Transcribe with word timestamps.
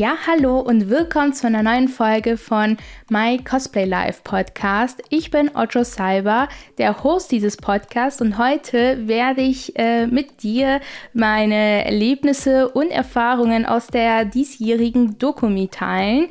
Ja, 0.00 0.16
hallo 0.26 0.60
und 0.60 0.88
willkommen 0.88 1.34
zu 1.34 1.46
einer 1.46 1.62
neuen 1.62 1.86
Folge 1.86 2.38
von 2.38 2.78
My 3.10 3.36
Cosplay 3.36 3.84
Live 3.84 4.24
Podcast. 4.24 5.02
Ich 5.10 5.30
bin 5.30 5.50
Otto 5.54 5.84
Salva, 5.84 6.48
der 6.78 7.04
Host 7.04 7.30
dieses 7.30 7.58
Podcasts 7.58 8.22
und 8.22 8.38
heute 8.38 9.06
werde 9.06 9.42
ich 9.42 9.78
äh, 9.78 10.06
mit 10.06 10.42
dir 10.42 10.80
meine 11.12 11.84
Erlebnisse 11.84 12.70
und 12.70 12.90
Erfahrungen 12.90 13.66
aus 13.66 13.88
der 13.88 14.24
diesjährigen 14.24 15.18
Dokumi 15.18 15.68
teilen. 15.68 16.28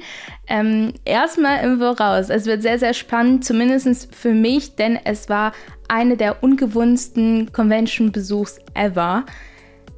Ähm, 0.48 0.94
erstmal 1.06 1.64
im 1.64 1.78
Voraus. 1.78 2.32
Es 2.32 2.48
wird 2.48 2.64
sehr, 2.64 2.80
sehr 2.80 2.96
spannend, 2.96 3.46
zumindest 3.46 4.16
für 4.16 4.34
mich, 4.34 4.78
denn 4.78 4.98
es 5.04 5.30
war 5.30 5.52
eine 5.88 6.18
der 6.18 6.42
ungewohnsten 6.42 7.52
Convention-Besuchs 7.54 8.62
ever. 8.74 9.28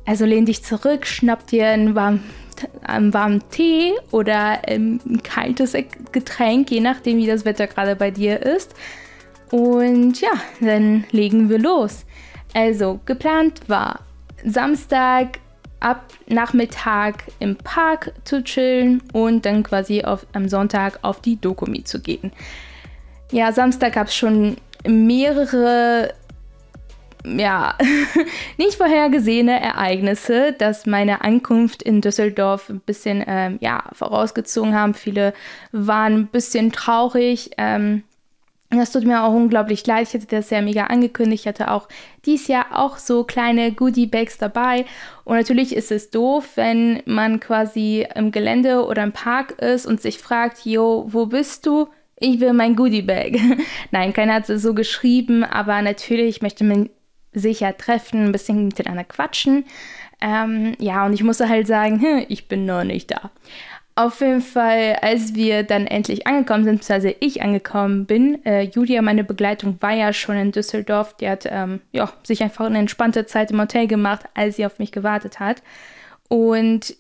Also 0.06 0.26
lehn 0.26 0.46
dich 0.46 0.62
zurück, 0.62 1.06
schnapp 1.06 1.48
dir 1.48 1.68
einen 1.68 1.96
warmen 1.96 2.22
einen 2.84 3.14
warmen 3.14 3.44
Tee 3.50 3.94
oder 4.12 4.68
ein 4.68 5.22
kaltes 5.24 5.76
Getränk, 6.12 6.72
je 6.72 6.80
nachdem, 6.80 7.18
wie 7.18 7.28
das 7.28 7.46
Wetter 7.46 7.68
gerade 7.68 7.96
bei 7.96 8.12
dir 8.12 8.42
ist. 8.42 8.74
Und 9.52 10.22
ja, 10.22 10.32
dann 10.60 11.06
legen 11.12 11.50
wir 11.50 11.60
los. 11.60 12.06
Also, 12.54 13.00
geplant 13.06 13.62
war 13.68 14.00
Samstag 14.46 15.40
ab 15.80 16.06
Nachmittag 16.28 17.24
im 17.40 17.56
Park 17.58 18.14
zu 18.24 18.44
chillen 18.44 19.02
und 19.14 19.46
dann 19.46 19.64
quasi 19.64 20.04
auf, 20.04 20.26
am 20.34 20.48
Sonntag 20.48 21.00
auf 21.02 21.22
die 21.22 21.40
Dokumi 21.40 21.84
zu 21.84 22.00
gehen. 22.00 22.32
Ja, 23.32 23.52
Samstag 23.52 23.94
gab 23.94 24.08
es 24.08 24.16
schon 24.16 24.58
mehrere 24.86 26.14
ja, 27.26 27.76
nicht 28.58 28.76
vorhergesehene 28.76 29.60
Ereignisse, 29.60 30.54
dass 30.54 30.86
meine 30.86 31.22
Ankunft 31.22 31.84
in 31.84 32.02
Düsseldorf 32.02 32.70
ein 32.70 32.80
bisschen 32.80 33.24
ähm, 33.28 33.58
ja, 33.62 33.84
vorausgezogen 33.94 34.76
haben. 34.76 34.94
Viele 34.94 35.34
waren 35.72 36.14
ein 36.14 36.28
bisschen 36.28 36.72
traurig. 36.72 37.52
Ähm, 37.58 38.04
das 38.70 38.92
tut 38.92 39.04
mir 39.04 39.24
auch 39.24 39.34
unglaublich 39.34 39.86
leid. 39.86 40.08
Ich 40.08 40.14
hatte 40.14 40.28
das 40.28 40.50
ja 40.50 40.62
mega 40.62 40.86
angekündigt. 40.86 41.44
Ich 41.44 41.48
hatte 41.48 41.72
auch 41.72 41.90
dieses 42.26 42.48
Jahr 42.48 42.68
auch 42.72 42.98
so 42.98 43.26
kleine 43.26 43.74
Goodie-Bags 43.74 44.38
dabei. 44.38 44.86
Und 45.26 45.36
natürlich 45.36 45.76
ist 45.76 45.92
es 45.92 46.10
doof, 46.10 46.52
wenn 46.56 47.04
man 47.06 47.42
quasi 47.42 48.08
im 48.16 48.32
Gelände 48.32 48.86
oder 48.86 49.04
im 49.04 49.12
Park 49.12 49.60
ist 49.62 49.86
und 49.86 50.02
sich 50.02 50.20
fragt, 50.20 50.66
yo, 50.66 51.06
wo 51.10 51.26
bist 51.26 51.66
du? 51.66 51.88
Ich 52.18 52.40
will 52.40 52.54
mein 52.54 52.78
Goodie-Bag. 52.78 53.40
Nein, 53.92 54.14
keiner 54.14 54.36
hat 54.36 54.50
es 54.50 54.62
so 54.62 54.74
geschrieben, 54.74 55.44
aber 55.44 55.82
natürlich 55.82 56.42
möchte 56.42 56.64
man 56.64 56.90
sicher 57.34 57.76
treffen, 57.78 58.26
ein 58.26 58.32
bisschen 58.32 58.66
miteinander 58.66 59.04
quatschen. 59.04 59.66
Ähm, 60.22 60.76
ja, 60.80 61.06
und 61.06 61.14
ich 61.14 61.24
musste 61.24 61.50
halt 61.50 61.68
sagen, 61.68 62.02
hm, 62.02 62.26
ich 62.28 62.48
bin 62.48 62.66
noch 62.66 62.84
nicht 62.84 63.12
da. 63.12 63.32
Auf 63.96 64.22
jeden 64.22 64.42
Fall, 64.42 64.98
als 65.02 65.36
wir 65.36 65.64
dann 65.64 65.86
endlich 65.86 66.26
angekommen 66.26 66.64
sind, 66.64 66.80
beziehungsweise 66.80 67.16
ich 67.20 67.42
angekommen 67.42 68.06
bin, 68.06 68.44
äh, 68.46 68.62
Julia, 68.62 69.02
meine 69.02 69.24
Begleitung, 69.24 69.78
war 69.82 69.92
ja 69.92 70.14
schon 70.14 70.38
in 70.38 70.52
Düsseldorf. 70.52 71.18
Die 71.18 71.28
hat 71.28 71.46
ähm, 71.50 71.82
ja, 71.92 72.12
sich 72.24 72.42
einfach 72.42 72.66
eine 72.66 72.80
entspannte 72.80 73.26
Zeit 73.26 73.52
im 73.52 73.60
Hotel 73.60 73.88
gemacht, 73.88 74.26
als 74.34 74.56
sie 74.56 74.66
auf 74.66 74.80
mich 74.80 74.92
gewartet 74.92 75.40
hat. 75.40 75.62
Und 76.30 76.96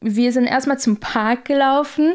wir 0.00 0.32
sind 0.32 0.46
erstmal 0.46 0.78
zum 0.78 0.98
Park 0.98 1.44
gelaufen 1.46 2.14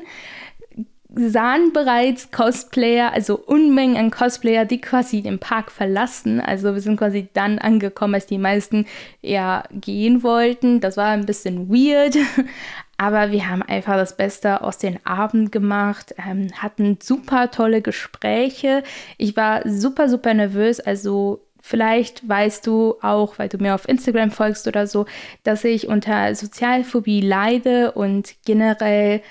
sahen 1.15 1.73
bereits 1.73 2.31
Cosplayer, 2.31 3.13
also 3.13 3.37
Unmengen 3.37 3.97
an 3.97 4.11
Cosplayer, 4.11 4.65
die 4.65 4.81
quasi 4.81 5.21
den 5.21 5.39
Park 5.39 5.71
verlassen. 5.71 6.41
Also 6.41 6.73
wir 6.73 6.81
sind 6.81 6.97
quasi 6.97 7.27
dann 7.33 7.59
angekommen, 7.59 8.15
als 8.15 8.25
die 8.25 8.37
meisten 8.37 8.85
ja 9.21 9.63
gehen 9.71 10.23
wollten. 10.23 10.79
Das 10.79 10.97
war 10.97 11.09
ein 11.09 11.25
bisschen 11.25 11.69
weird, 11.69 12.17
aber 12.97 13.31
wir 13.31 13.49
haben 13.49 13.61
einfach 13.61 13.95
das 13.95 14.17
Beste 14.17 14.61
aus 14.61 14.79
den 14.79 15.05
Abend 15.05 15.51
gemacht, 15.51 16.15
ähm, 16.17 16.47
hatten 16.57 16.97
super 17.01 17.51
tolle 17.51 17.81
Gespräche. 17.81 18.83
Ich 19.17 19.37
war 19.37 19.67
super, 19.69 20.09
super 20.09 20.33
nervös, 20.33 20.79
also 20.79 21.41
Vielleicht 21.65 22.27
weißt 22.27 22.67
du 22.67 22.95
auch, 23.01 23.39
weil 23.39 23.47
du 23.47 23.57
mir 23.57 23.73
auf 23.73 23.87
Instagram 23.87 24.31
folgst 24.31 24.67
oder 24.67 24.85
so, 24.85 25.05
dass 25.43 25.63
ich 25.63 25.87
unter 25.87 26.35
Sozialphobie 26.35 27.21
leide 27.21 27.93
und 27.93 28.35
generell 28.45 29.21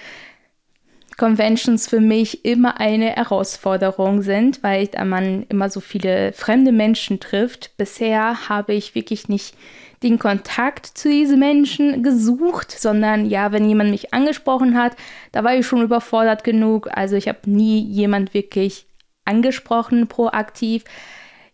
Conventions 1.23 1.87
für 1.87 2.01
mich 2.01 2.45
immer 2.45 2.81
eine 2.81 3.11
Herausforderung 3.11 4.23
sind, 4.23 4.61
weil 4.65 4.89
man 5.05 5.45
immer 5.49 5.71
so 5.71 5.79
viele 5.79 6.33
fremde 6.33 6.73
Menschen 6.73 7.21
trifft. 7.21 7.77
Bisher 7.77 8.49
habe 8.49 8.75
ich 8.75 8.97
wirklich 8.97 9.29
nicht 9.29 9.55
den 10.03 10.19
Kontakt 10.19 10.85
zu 10.85 11.09
diesen 11.09 11.39
Menschen 11.39 12.03
gesucht, 12.03 12.73
sondern 12.73 13.25
ja, 13.25 13.53
wenn 13.53 13.69
jemand 13.69 13.93
mich 13.93 14.13
angesprochen 14.13 14.77
hat, 14.77 14.97
da 15.31 15.45
war 15.45 15.55
ich 15.55 15.65
schon 15.65 15.83
überfordert 15.83 16.43
genug. 16.43 16.89
Also 16.91 17.15
ich 17.15 17.29
habe 17.29 17.49
nie 17.49 17.81
jemand 17.85 18.35
wirklich 18.35 18.87
angesprochen, 19.25 20.09
proaktiv. 20.09 20.83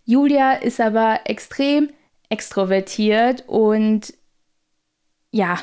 Julia 0.06 0.52
ist 0.52 0.80
aber 0.80 1.20
extrem 1.26 1.90
extrovertiert 2.30 3.44
und 3.46 4.14
ja, 5.30 5.58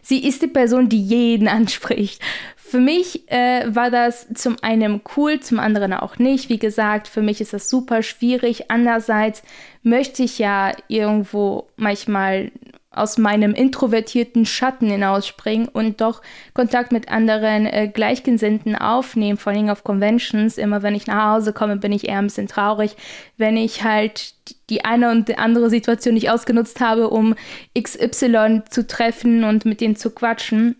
sie 0.00 0.24
ist 0.24 0.42
die 0.42 0.46
Person, 0.46 0.88
die 0.88 1.02
jeden 1.02 1.48
anspricht. 1.48 2.22
Für 2.68 2.80
mich 2.80 3.30
äh, 3.30 3.64
war 3.72 3.92
das 3.92 4.26
zum 4.34 4.56
einen 4.60 5.00
cool, 5.16 5.38
zum 5.38 5.60
anderen 5.60 5.92
auch 5.92 6.18
nicht. 6.18 6.48
Wie 6.48 6.58
gesagt, 6.58 7.06
für 7.06 7.22
mich 7.22 7.40
ist 7.40 7.52
das 7.52 7.70
super 7.70 8.02
schwierig. 8.02 8.72
Andererseits 8.72 9.44
möchte 9.84 10.24
ich 10.24 10.40
ja 10.40 10.72
irgendwo 10.88 11.68
manchmal 11.76 12.50
aus 12.90 13.18
meinem 13.18 13.54
introvertierten 13.54 14.46
Schatten 14.46 14.90
hinausspringen 14.90 15.68
und 15.68 16.00
doch 16.00 16.22
Kontakt 16.54 16.90
mit 16.90 17.08
anderen 17.08 17.66
äh, 17.66 17.86
Gleichgesinnten 17.86 18.74
aufnehmen, 18.74 19.38
vor 19.38 19.52
allem 19.52 19.68
auf 19.68 19.84
Conventions. 19.84 20.58
Immer 20.58 20.82
wenn 20.82 20.96
ich 20.96 21.06
nach 21.06 21.34
Hause 21.36 21.52
komme, 21.52 21.76
bin 21.76 21.92
ich 21.92 22.08
eher 22.08 22.18
ein 22.18 22.26
bisschen 22.26 22.48
traurig, 22.48 22.96
wenn 23.36 23.56
ich 23.56 23.84
halt 23.84 24.34
die 24.70 24.84
eine 24.84 25.12
und 25.12 25.38
andere 25.38 25.70
Situation 25.70 26.14
nicht 26.14 26.30
ausgenutzt 26.30 26.80
habe, 26.80 27.10
um 27.10 27.36
XY 27.80 28.62
zu 28.68 28.88
treffen 28.88 29.44
und 29.44 29.64
mit 29.66 29.80
denen 29.80 29.94
zu 29.94 30.10
quatschen. 30.10 30.74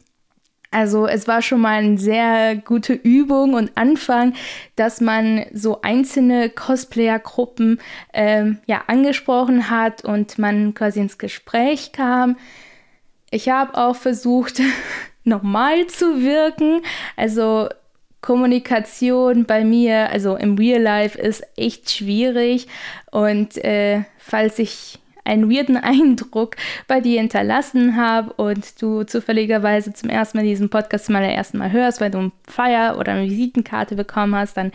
Also 0.76 1.06
es 1.06 1.26
war 1.26 1.40
schon 1.40 1.62
mal 1.62 1.78
eine 1.78 1.96
sehr 1.96 2.54
gute 2.54 2.92
Übung 2.92 3.54
und 3.54 3.70
Anfang, 3.78 4.34
dass 4.74 5.00
man 5.00 5.46
so 5.54 5.80
einzelne 5.80 6.50
Cosplayer-Gruppen 6.50 7.80
ähm, 8.12 8.58
ja, 8.66 8.82
angesprochen 8.86 9.70
hat 9.70 10.04
und 10.04 10.38
man 10.38 10.74
quasi 10.74 11.00
ins 11.00 11.16
Gespräch 11.16 11.92
kam. 11.92 12.36
Ich 13.30 13.48
habe 13.48 13.74
auch 13.74 13.96
versucht, 13.96 14.60
normal 15.24 15.86
zu 15.86 16.22
wirken. 16.22 16.82
Also 17.16 17.70
Kommunikation 18.20 19.46
bei 19.46 19.64
mir, 19.64 20.10
also 20.10 20.36
im 20.36 20.58
Real 20.58 20.82
Life, 20.82 21.18
ist 21.18 21.42
echt 21.56 21.90
schwierig. 21.90 22.68
Und 23.10 23.56
äh, 23.64 24.02
falls 24.18 24.58
ich 24.58 24.98
einen 25.26 25.50
weirden 25.50 25.76
Eindruck 25.76 26.56
bei 26.86 27.00
dir 27.00 27.20
hinterlassen 27.20 27.96
habe 27.96 28.32
und 28.34 28.80
du 28.80 29.04
zufälligerweise 29.04 29.92
zum 29.92 30.08
ersten 30.08 30.38
Mal 30.38 30.44
diesen 30.44 30.70
Podcast 30.70 31.06
zum 31.06 31.16
allerersten 31.16 31.58
Mal 31.58 31.72
hörst, 31.72 32.00
weil 32.00 32.10
du 32.10 32.18
einen 32.18 32.32
Flyer 32.46 32.98
oder 32.98 33.12
eine 33.12 33.28
Visitenkarte 33.28 33.96
bekommen 33.96 34.34
hast, 34.34 34.56
dann 34.56 34.72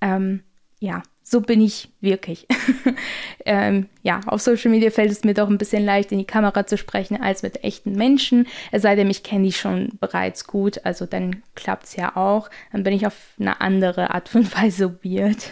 ähm, 0.00 0.40
ja, 0.78 1.02
so 1.28 1.40
bin 1.40 1.60
ich 1.60 1.88
wirklich. 2.00 2.46
ähm, 3.44 3.88
ja, 4.02 4.20
auf 4.26 4.40
Social 4.40 4.70
Media 4.70 4.90
fällt 4.90 5.10
es 5.10 5.24
mir 5.24 5.34
doch 5.34 5.48
ein 5.48 5.58
bisschen 5.58 5.84
leicht, 5.84 6.12
in 6.12 6.18
die 6.18 6.24
Kamera 6.24 6.66
zu 6.66 6.78
sprechen, 6.78 7.20
als 7.20 7.42
mit 7.42 7.64
echten 7.64 7.96
Menschen. 7.96 8.46
Es 8.70 8.82
sei 8.82 8.94
denn, 8.94 9.10
ich 9.10 9.24
kenne 9.24 9.46
die 9.46 9.52
schon 9.52 9.90
bereits 9.98 10.46
gut, 10.46 10.84
also 10.84 11.04
dann 11.04 11.42
klappt 11.56 11.86
es 11.86 11.96
ja 11.96 12.14
auch. 12.14 12.48
Dann 12.70 12.84
bin 12.84 12.92
ich 12.92 13.08
auf 13.08 13.16
eine 13.40 13.60
andere 13.60 14.10
Art 14.14 14.32
und 14.36 14.56
Weise 14.62 15.00
weird. 15.02 15.50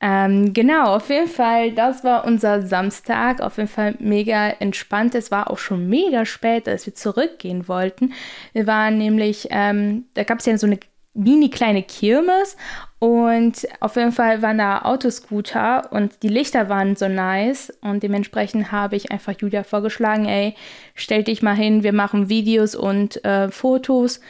Ähm, 0.00 0.52
genau, 0.52 0.96
auf 0.96 1.08
jeden 1.08 1.28
Fall, 1.28 1.72
das 1.72 2.04
war 2.04 2.24
unser 2.26 2.62
Samstag. 2.62 3.40
Auf 3.40 3.56
jeden 3.56 3.68
Fall 3.68 3.94
mega 3.98 4.48
entspannt. 4.50 5.14
Es 5.14 5.30
war 5.30 5.50
auch 5.50 5.58
schon 5.58 5.88
mega 5.88 6.26
spät, 6.26 6.68
als 6.68 6.86
wir 6.86 6.94
zurückgehen 6.94 7.68
wollten. 7.68 8.12
Wir 8.52 8.66
waren 8.66 8.98
nämlich, 8.98 9.48
ähm, 9.50 10.04
da 10.14 10.24
gab 10.24 10.40
es 10.40 10.46
ja 10.46 10.58
so 10.58 10.66
eine 10.66 10.78
mini 11.14 11.48
kleine 11.48 11.82
Kirmes 11.82 12.56
und 12.98 13.66
auf 13.80 13.96
jeden 13.96 14.12
Fall 14.12 14.42
waren 14.42 14.58
da 14.58 14.82
Autoscooter 14.82 15.92
und 15.92 16.22
die 16.22 16.28
Lichter 16.28 16.68
waren 16.68 16.96
so 16.96 17.08
nice 17.08 17.72
und 17.80 18.02
dementsprechend 18.02 18.72
habe 18.72 18.96
ich 18.96 19.12
einfach 19.12 19.34
Julia 19.38 19.62
vorgeschlagen, 19.62 20.26
ey, 20.26 20.54
stell 20.94 21.22
dich 21.22 21.40
mal 21.40 21.54
hin, 21.54 21.84
wir 21.84 21.92
machen 21.92 22.28
Videos 22.28 22.74
und 22.74 23.24
äh, 23.24 23.48
Fotos. 23.50 24.20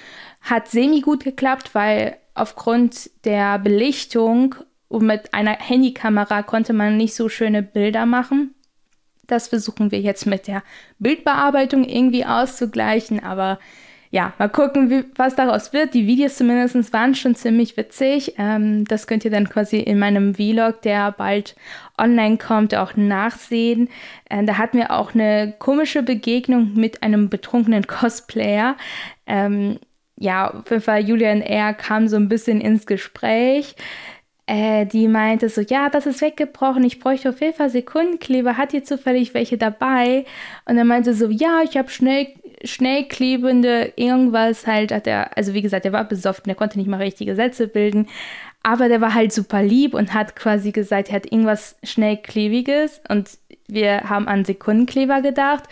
Hat 0.42 0.68
semi 0.68 1.00
gut 1.00 1.24
geklappt, 1.24 1.70
weil 1.74 2.18
aufgrund 2.34 3.10
der 3.24 3.58
Belichtung 3.58 4.54
und 4.94 5.06
mit 5.06 5.34
einer 5.34 5.58
Handykamera 5.58 6.42
konnte 6.42 6.72
man 6.72 6.96
nicht 6.96 7.14
so 7.14 7.28
schöne 7.28 7.62
Bilder 7.62 8.06
machen. 8.06 8.54
Das 9.26 9.48
versuchen 9.48 9.90
wir 9.90 10.00
jetzt 10.00 10.26
mit 10.26 10.46
der 10.46 10.62
Bildbearbeitung 10.98 11.84
irgendwie 11.84 12.24
auszugleichen, 12.24 13.22
aber 13.22 13.58
ja, 14.10 14.32
mal 14.38 14.48
gucken, 14.48 14.90
wie, 14.90 15.04
was 15.16 15.34
daraus 15.34 15.72
wird. 15.72 15.92
Die 15.92 16.06
Videos 16.06 16.36
zumindest 16.36 16.92
waren 16.92 17.16
schon 17.16 17.34
ziemlich 17.34 17.76
witzig. 17.76 18.34
Ähm, 18.38 18.84
das 18.84 19.08
könnt 19.08 19.24
ihr 19.24 19.32
dann 19.32 19.48
quasi 19.48 19.80
in 19.80 19.98
meinem 19.98 20.36
Vlog, 20.36 20.82
der 20.82 21.10
bald 21.10 21.56
online 21.98 22.38
kommt, 22.38 22.76
auch 22.76 22.94
nachsehen. 22.94 23.88
Äh, 24.30 24.44
da 24.44 24.56
hatten 24.56 24.78
wir 24.78 24.92
auch 24.92 25.14
eine 25.14 25.54
komische 25.58 26.04
Begegnung 26.04 26.74
mit 26.74 27.02
einem 27.02 27.28
betrunkenen 27.28 27.86
Cosplayer. 27.88 28.76
Ähm, 29.26 29.80
ja, 30.16 30.48
auf 30.48 30.70
jeden 30.70 30.82
Fall, 30.82 31.02
Julian 31.02 31.42
R. 31.42 31.74
kam 31.74 32.06
so 32.06 32.14
ein 32.14 32.28
bisschen 32.28 32.60
ins 32.60 32.86
Gespräch. 32.86 33.74
Äh, 34.46 34.84
die 34.86 35.08
meinte 35.08 35.48
so, 35.48 35.62
ja, 35.62 35.88
das 35.88 36.06
ist 36.06 36.20
weggebrochen, 36.20 36.84
ich 36.84 37.00
bräuchte 37.00 37.30
auf 37.30 37.40
jeden 37.40 37.54
Fall 37.54 37.70
Sekundenkleber, 37.70 38.58
hat 38.58 38.74
ihr 38.74 38.84
zufällig 38.84 39.32
welche 39.32 39.56
dabei? 39.56 40.26
Und 40.66 40.76
dann 40.76 40.86
meinte 40.86 41.14
so, 41.14 41.28
ja, 41.28 41.62
ich 41.62 41.76
habe 41.78 41.90
schnell 41.90 42.28
schnell 42.64 43.04
klebende 43.04 43.92
irgendwas 43.96 44.66
halt 44.66 44.92
hat 44.92 45.06
er, 45.06 45.36
also 45.36 45.54
wie 45.54 45.62
gesagt, 45.62 45.84
der 45.84 45.92
war 45.92 46.04
besoffen, 46.04 46.44
der 46.46 46.54
konnte 46.54 46.78
nicht 46.78 46.88
mal 46.88 46.96
richtige 46.96 47.34
Sätze 47.36 47.68
bilden, 47.68 48.08
aber 48.62 48.88
der 48.88 49.00
war 49.00 49.14
halt 49.14 49.32
super 49.32 49.62
lieb 49.62 49.94
und 49.94 50.14
hat 50.14 50.36
quasi 50.36 50.72
gesagt, 50.72 51.08
er 51.08 51.16
hat 51.16 51.26
irgendwas 51.26 51.76
schnell 51.82 52.16
klebiges 52.16 53.00
und 53.08 53.30
wir 53.68 54.08
haben 54.08 54.28
an 54.28 54.44
Sekundenkleber 54.44 55.20
gedacht. 55.20 55.64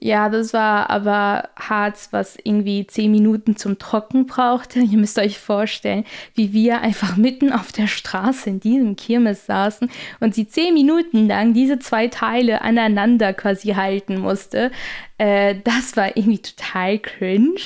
Ja, 0.00 0.28
das 0.28 0.52
war 0.52 0.90
aber 0.90 1.48
Harz, 1.56 2.08
was 2.12 2.36
irgendwie 2.44 2.86
zehn 2.86 3.10
Minuten 3.10 3.56
zum 3.56 3.78
Trocken 3.78 4.26
brauchte. 4.26 4.78
Ihr 4.80 4.98
müsst 4.98 5.18
euch 5.18 5.38
vorstellen, 5.38 6.04
wie 6.34 6.52
wir 6.52 6.80
einfach 6.82 7.16
mitten 7.16 7.52
auf 7.52 7.72
der 7.72 7.88
Straße 7.88 8.48
in 8.48 8.60
diesem 8.60 8.94
Kirmes 8.94 9.46
saßen 9.46 9.90
und 10.20 10.34
sie 10.34 10.46
zehn 10.46 10.74
Minuten 10.74 11.26
lang 11.26 11.52
diese 11.52 11.80
zwei 11.80 12.06
Teile 12.06 12.62
aneinander 12.62 13.32
quasi 13.32 13.70
halten 13.70 14.18
musste. 14.18 14.70
Äh, 15.18 15.56
das 15.64 15.96
war 15.96 16.16
irgendwie 16.16 16.42
total 16.42 16.98
cringe. 17.00 17.60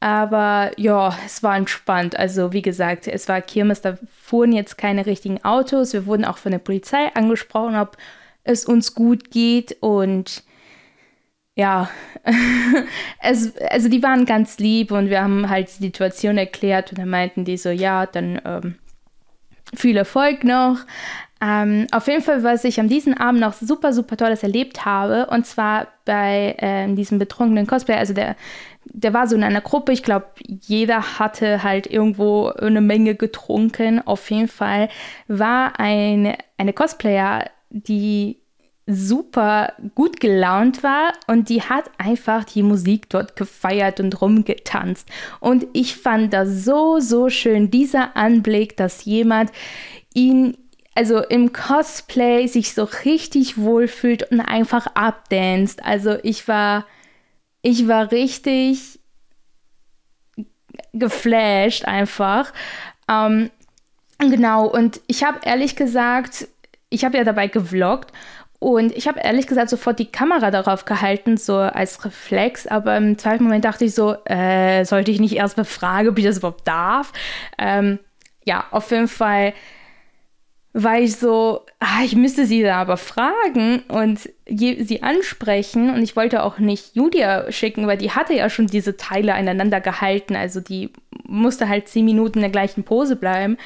Aber 0.00 0.70
ja, 0.76 1.18
es 1.26 1.42
war 1.42 1.56
entspannt. 1.56 2.16
Also 2.16 2.52
wie 2.52 2.62
gesagt, 2.62 3.08
es 3.08 3.28
war 3.28 3.42
Kirmes, 3.42 3.80
da 3.80 3.98
fuhren 4.22 4.52
jetzt 4.52 4.78
keine 4.78 5.06
richtigen 5.06 5.44
Autos. 5.44 5.92
Wir 5.92 6.06
wurden 6.06 6.24
auch 6.24 6.38
von 6.38 6.52
der 6.52 6.60
Polizei 6.60 7.12
angesprochen, 7.14 7.76
ob 7.76 7.96
es 8.44 8.64
uns 8.64 8.94
gut 8.94 9.30
geht 9.30 9.76
und 9.80 10.44
ja, 11.58 11.90
es, 13.20 13.56
also 13.56 13.88
die 13.88 14.02
waren 14.02 14.26
ganz 14.26 14.58
lieb 14.58 14.92
und 14.92 15.10
wir 15.10 15.20
haben 15.20 15.50
halt 15.50 15.68
die 15.68 15.86
Situation 15.86 16.38
erklärt 16.38 16.92
und 16.92 16.98
dann 16.98 17.10
meinten 17.10 17.44
die 17.44 17.56
so, 17.56 17.70
ja, 17.70 18.06
dann 18.06 18.40
ähm, 18.44 18.74
viel 19.74 19.96
Erfolg 19.96 20.44
noch. 20.44 20.78
Ähm, 21.40 21.88
auf 21.90 22.06
jeden 22.06 22.22
Fall, 22.22 22.44
was 22.44 22.62
ich 22.62 22.78
an 22.78 22.88
diesem 22.88 23.14
Abend 23.14 23.40
noch 23.40 23.54
super, 23.54 23.92
super 23.92 24.16
Tolles 24.16 24.44
erlebt 24.44 24.84
habe, 24.84 25.26
und 25.26 25.46
zwar 25.46 25.88
bei 26.04 26.54
ähm, 26.58 26.94
diesem 26.94 27.18
betrunkenen 27.18 27.66
Cosplay, 27.66 27.96
also 27.96 28.14
der, 28.14 28.36
der 28.84 29.12
war 29.12 29.26
so 29.26 29.34
in 29.34 29.42
einer 29.42 29.60
Gruppe, 29.60 29.90
ich 29.90 30.04
glaube, 30.04 30.26
jeder 30.46 31.18
hatte 31.18 31.64
halt 31.64 31.88
irgendwo 31.88 32.50
eine 32.50 32.80
Menge 32.80 33.16
getrunken. 33.16 34.00
Auf 34.06 34.30
jeden 34.30 34.48
Fall 34.48 34.90
war 35.26 35.80
eine, 35.80 36.38
eine 36.56 36.72
Cosplayer, 36.72 37.50
die 37.70 38.38
super 38.90 39.74
gut 39.94 40.18
gelaunt 40.18 40.82
war 40.82 41.12
und 41.26 41.50
die 41.50 41.60
hat 41.60 41.90
einfach 41.98 42.44
die 42.44 42.62
Musik 42.62 43.10
dort 43.10 43.36
gefeiert 43.36 44.00
und 44.00 44.20
rumgetanzt. 44.22 45.06
Und 45.40 45.66
ich 45.74 45.96
fand 45.96 46.32
das 46.32 46.64
so, 46.64 46.98
so 46.98 47.28
schön, 47.28 47.70
dieser 47.70 48.16
Anblick, 48.16 48.78
dass 48.78 49.04
jemand 49.04 49.52
ihn, 50.14 50.56
also 50.94 51.18
im 51.18 51.52
Cosplay 51.52 52.46
sich 52.46 52.72
so 52.72 52.84
richtig 53.04 53.58
wohlfühlt 53.58 54.32
und 54.32 54.40
einfach 54.40 54.86
abdanzt. 54.94 55.84
Also 55.84 56.16
ich 56.22 56.48
war, 56.48 56.86
ich 57.60 57.88
war 57.88 58.10
richtig 58.10 58.98
geflasht 60.94 61.84
einfach. 61.84 62.54
Ähm, 63.06 63.50
genau, 64.18 64.66
und 64.66 65.02
ich 65.08 65.24
habe 65.24 65.40
ehrlich 65.44 65.76
gesagt, 65.76 66.48
ich 66.90 67.04
habe 67.04 67.18
ja 67.18 67.24
dabei 67.24 67.48
gevloggt 67.48 68.12
und 68.60 68.96
ich 68.96 69.06
habe 69.06 69.20
ehrlich 69.20 69.46
gesagt 69.46 69.70
sofort 69.70 69.98
die 69.98 70.10
Kamera 70.10 70.50
darauf 70.50 70.84
gehalten, 70.84 71.36
so 71.36 71.56
als 71.56 72.04
Reflex, 72.04 72.66
aber 72.66 72.96
im 72.96 73.16
zweiten 73.16 73.44
Moment 73.44 73.64
dachte 73.64 73.84
ich 73.84 73.94
so, 73.94 74.16
äh, 74.24 74.84
sollte 74.84 75.10
ich 75.10 75.20
nicht 75.20 75.36
erst 75.36 75.56
befragen, 75.56 76.08
ob 76.08 76.18
ich 76.18 76.24
das 76.24 76.38
überhaupt 76.38 76.66
darf? 76.66 77.12
Ähm, 77.56 78.00
ja, 78.44 78.64
auf 78.70 78.90
jeden 78.90 79.08
Fall 79.08 79.52
war 80.72 80.98
ich 80.98 81.16
so, 81.16 81.64
ah, 81.80 82.02
ich 82.04 82.14
müsste 82.14 82.46
sie 82.46 82.62
da 82.62 82.76
aber 82.76 82.96
fragen 82.96 83.80
und 83.88 84.28
sie 84.46 85.02
ansprechen. 85.02 85.90
Und 85.90 86.02
ich 86.02 86.14
wollte 86.14 86.42
auch 86.42 86.58
nicht 86.58 86.94
Julia 86.94 87.50
schicken, 87.50 87.86
weil 87.86 87.98
die 87.98 88.12
hatte 88.12 88.34
ja 88.34 88.50
schon 88.50 88.66
diese 88.66 88.96
Teile 88.96 89.34
aneinander 89.34 89.80
gehalten. 89.80 90.36
Also 90.36 90.60
die 90.60 90.92
musste 91.24 91.68
halt 91.68 91.88
zehn 91.88 92.04
Minuten 92.04 92.38
in 92.38 92.42
der 92.42 92.50
gleichen 92.50 92.84
Pose 92.84 93.16
bleiben. 93.16 93.56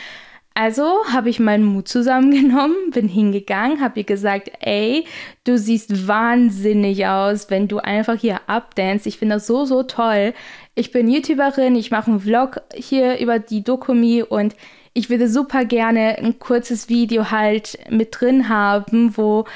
Also 0.54 1.04
habe 1.10 1.30
ich 1.30 1.40
meinen 1.40 1.64
Mut 1.64 1.88
zusammengenommen, 1.88 2.76
bin 2.92 3.08
hingegangen, 3.08 3.80
habe 3.80 4.00
ihr 4.00 4.04
gesagt, 4.04 4.50
ey, 4.60 5.06
du 5.44 5.56
siehst 5.56 6.06
wahnsinnig 6.06 7.06
aus, 7.06 7.50
wenn 7.50 7.68
du 7.68 7.78
einfach 7.78 8.16
hier 8.16 8.40
abdanst. 8.46 9.06
Ich 9.06 9.18
finde 9.18 9.36
das 9.36 9.46
so, 9.46 9.64
so 9.64 9.82
toll. 9.82 10.34
Ich 10.74 10.92
bin 10.92 11.08
YouTuberin, 11.08 11.76
ich 11.76 11.90
mache 11.90 12.10
einen 12.10 12.20
Vlog 12.20 12.60
hier 12.74 13.18
über 13.18 13.38
die 13.38 13.62
Dokumi 13.62 14.22
und 14.22 14.54
ich 14.94 15.08
würde 15.08 15.28
super 15.28 15.64
gerne 15.64 16.18
ein 16.18 16.38
kurzes 16.38 16.88
Video 16.88 17.30
halt 17.30 17.78
mit 17.88 18.20
drin 18.20 18.48
haben, 18.48 19.16
wo 19.16 19.46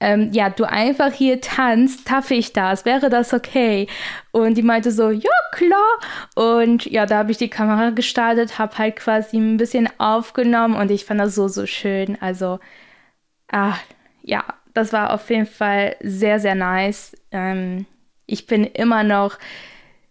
ähm, 0.00 0.30
ja, 0.32 0.48
du 0.50 0.64
einfach 0.64 1.12
hier 1.12 1.40
tanzt, 1.40 2.08
darf 2.10 2.30
ich 2.30 2.52
das? 2.52 2.84
Wäre 2.84 3.10
das 3.10 3.32
okay? 3.34 3.88
Und 4.30 4.54
die 4.56 4.62
meinte 4.62 4.92
so, 4.92 5.10
ja, 5.10 5.30
klar. 5.52 5.98
Und 6.36 6.86
ja, 6.86 7.04
da 7.06 7.18
habe 7.18 7.32
ich 7.32 7.38
die 7.38 7.50
Kamera 7.50 7.90
gestartet, 7.90 8.58
habe 8.58 8.78
halt 8.78 8.96
quasi 8.96 9.38
ein 9.38 9.56
bisschen 9.56 9.88
aufgenommen 9.98 10.76
und 10.76 10.90
ich 10.90 11.04
fand 11.04 11.20
das 11.20 11.34
so, 11.34 11.48
so 11.48 11.66
schön. 11.66 12.16
Also, 12.20 12.60
ach, 13.48 13.80
ja, 14.22 14.44
das 14.74 14.92
war 14.92 15.12
auf 15.12 15.28
jeden 15.30 15.46
Fall 15.46 15.96
sehr, 16.00 16.38
sehr 16.38 16.54
nice. 16.54 17.16
Ähm, 17.32 17.86
ich 18.26 18.46
bin 18.46 18.64
immer 18.64 19.02
noch 19.02 19.38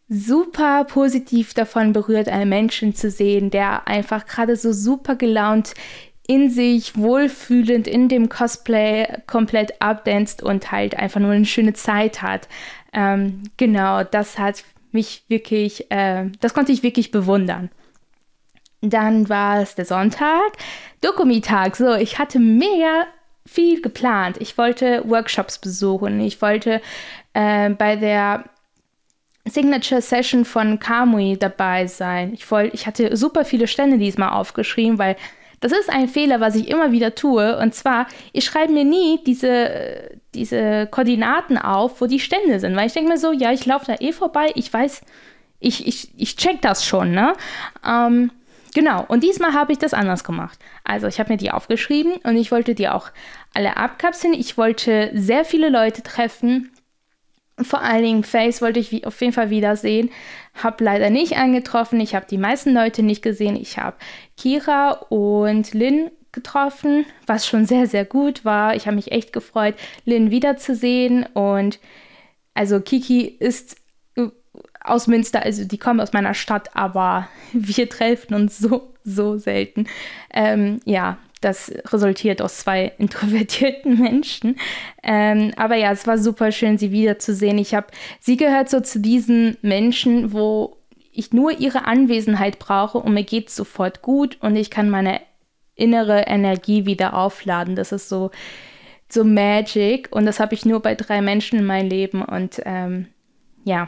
super 0.09 0.85
positiv 0.85 1.53
davon 1.53 1.93
berührt, 1.93 2.27
einen 2.29 2.49
Menschen 2.49 2.95
zu 2.95 3.09
sehen, 3.09 3.51
der 3.51 3.87
einfach 3.87 4.25
gerade 4.25 4.55
so 4.55 4.73
super 4.73 5.15
gelaunt 5.15 5.73
in 6.27 6.49
sich 6.49 6.97
wohlfühlend 6.97 7.87
in 7.87 8.09
dem 8.09 8.27
Cosplay 8.27 9.07
komplett 9.27 9.81
abdanzt 9.81 10.43
und 10.43 10.71
halt 10.71 10.97
einfach 10.97 11.21
nur 11.21 11.31
eine 11.31 11.45
schöne 11.45 11.73
Zeit 11.73 12.21
hat. 12.21 12.49
Ähm, 12.93 13.43
genau, 13.55 14.03
das 14.03 14.37
hat 14.37 14.63
mich 14.91 15.23
wirklich, 15.29 15.89
äh, 15.89 16.29
das 16.41 16.53
konnte 16.53 16.73
ich 16.73 16.83
wirklich 16.83 17.11
bewundern. 17.11 17.69
Dann 18.81 19.29
war 19.29 19.61
es 19.61 19.75
der 19.75 19.85
Sonntag, 19.85 20.51
Dokumitag. 21.01 21.75
So, 21.77 21.95
ich 21.95 22.19
hatte 22.19 22.39
mega 22.39 23.07
viel 23.45 23.81
geplant. 23.81 24.37
Ich 24.39 24.57
wollte 24.57 25.03
Workshops 25.07 25.57
besuchen. 25.57 26.19
Ich 26.19 26.41
wollte 26.41 26.81
äh, 27.33 27.69
bei 27.69 27.95
der 27.95 28.43
Signature 29.45 30.01
Session 30.01 30.45
von 30.45 30.79
Kamui 30.79 31.37
dabei 31.37 31.87
sein. 31.87 32.33
Ich, 32.33 32.49
wollte, 32.51 32.75
ich 32.75 32.85
hatte 32.85 33.15
super 33.15 33.45
viele 33.45 33.67
Stände 33.67 33.97
diesmal 33.97 34.29
aufgeschrieben, 34.29 34.99
weil 34.99 35.15
das 35.59 35.71
ist 35.71 35.89
ein 35.89 36.07
Fehler, 36.07 36.39
was 36.39 36.55
ich 36.55 36.67
immer 36.67 36.91
wieder 36.91 37.15
tue. 37.15 37.57
Und 37.57 37.73
zwar, 37.73 38.07
ich 38.31 38.45
schreibe 38.45 38.73
mir 38.73 38.85
nie 38.85 39.19
diese, 39.25 40.19
diese 40.33 40.87
Koordinaten 40.87 41.57
auf, 41.57 41.99
wo 42.01 42.05
die 42.05 42.19
Stände 42.19 42.59
sind. 42.59 42.75
Weil 42.75 42.87
ich 42.87 42.93
denke 42.93 43.09
mir 43.09 43.17
so, 43.17 43.31
ja, 43.31 43.51
ich 43.51 43.65
laufe 43.65 43.85
da 43.85 43.95
eh 43.99 44.11
vorbei. 44.11 44.51
Ich 44.55 44.71
weiß, 44.71 45.01
ich, 45.59 45.87
ich, 45.87 46.11
ich 46.15 46.35
check 46.37 46.61
das 46.61 46.85
schon, 46.85 47.11
ne? 47.11 47.33
Ähm, 47.85 48.31
genau. 48.75 49.03
Und 49.07 49.23
diesmal 49.23 49.53
habe 49.53 49.71
ich 49.71 49.79
das 49.79 49.93
anders 49.93 50.23
gemacht. 50.23 50.59
Also, 50.83 51.07
ich 51.07 51.19
habe 51.19 51.31
mir 51.31 51.37
die 51.37 51.51
aufgeschrieben 51.51 52.13
und 52.23 52.37
ich 52.37 52.51
wollte 52.51 52.75
die 52.75 52.89
auch 52.89 53.09
alle 53.53 53.77
abkapseln. 53.77 54.33
Ich 54.33 54.57
wollte 54.57 55.09
sehr 55.15 55.43
viele 55.43 55.69
Leute 55.69 56.03
treffen 56.03 56.71
vor 57.61 57.81
allen 57.81 58.03
Dingen 58.03 58.23
Face 58.23 58.61
wollte 58.61 58.79
ich 58.79 59.05
auf 59.05 59.19
jeden 59.19 59.33
Fall 59.33 59.49
wiedersehen. 59.49 60.11
Hab 60.61 60.79
leider 60.79 61.09
nicht 61.09 61.37
angetroffen. 61.37 61.99
Ich 61.99 62.13
habe 62.15 62.27
die 62.29 62.37
meisten 62.37 62.73
Leute 62.73 63.03
nicht 63.03 63.21
gesehen. 63.21 63.55
Ich 63.55 63.77
habe 63.77 63.97
Kira 64.35 64.91
und 65.09 65.73
Lynn 65.73 66.11
getroffen, 66.31 67.05
was 67.25 67.47
schon 67.47 67.65
sehr, 67.65 67.87
sehr 67.87 68.05
gut 68.05 68.45
war. 68.45 68.75
Ich 68.75 68.85
habe 68.85 68.95
mich 68.95 69.11
echt 69.11 69.33
gefreut, 69.33 69.75
Lynn 70.05 70.29
wiederzusehen. 70.29 71.25
Und 71.33 71.79
also 72.53 72.79
Kiki 72.79 73.23
ist 73.23 73.77
äh, 74.15 74.27
aus 74.83 75.07
Münster, 75.07 75.41
also 75.41 75.65
die 75.65 75.79
kommen 75.79 75.99
aus 75.99 76.13
meiner 76.13 76.35
Stadt, 76.35 76.75
aber 76.75 77.27
wir 77.53 77.89
treffen 77.89 78.35
uns 78.35 78.59
so, 78.59 78.93
so 79.03 79.37
selten. 79.37 79.87
Ähm, 80.31 80.79
ja, 80.85 81.17
das 81.41 81.71
resultiert 81.85 82.41
aus 82.41 82.57
zwei 82.57 82.91
introvertierten 82.97 83.99
Menschen. 83.99 84.57
Ähm, 85.03 85.53
aber 85.55 85.75
ja, 85.75 85.91
es 85.91 86.07
war 86.07 86.17
super 86.17 86.51
schön, 86.51 86.77
sie 86.77 86.91
wiederzusehen. 86.91 87.57
Ich 87.57 87.73
habe, 87.73 87.87
sie 88.19 88.37
gehört 88.37 88.69
so 88.69 88.79
zu 88.79 88.99
diesen 88.99 89.57
Menschen, 89.61 90.33
wo 90.33 90.77
ich 91.11 91.33
nur 91.33 91.51
ihre 91.59 91.85
Anwesenheit 91.85 92.59
brauche 92.59 92.99
und 92.99 93.13
mir 93.13 93.23
geht 93.23 93.49
es 93.49 93.55
sofort 93.55 94.01
gut 94.01 94.37
und 94.41 94.55
ich 94.55 94.69
kann 94.69 94.89
meine 94.89 95.21
innere 95.75 96.21
Energie 96.27 96.85
wieder 96.85 97.15
aufladen. 97.15 97.75
Das 97.75 97.91
ist 97.91 98.09
so, 98.09 98.31
so 99.09 99.23
Magic 99.23 100.09
und 100.11 100.25
das 100.25 100.39
habe 100.39 100.53
ich 100.53 100.65
nur 100.65 100.81
bei 100.81 100.95
drei 100.95 101.21
Menschen 101.21 101.59
in 101.59 101.65
meinem 101.65 101.89
Leben 101.89 102.21
und 102.23 102.61
ähm, 102.65 103.07
ja, 103.63 103.87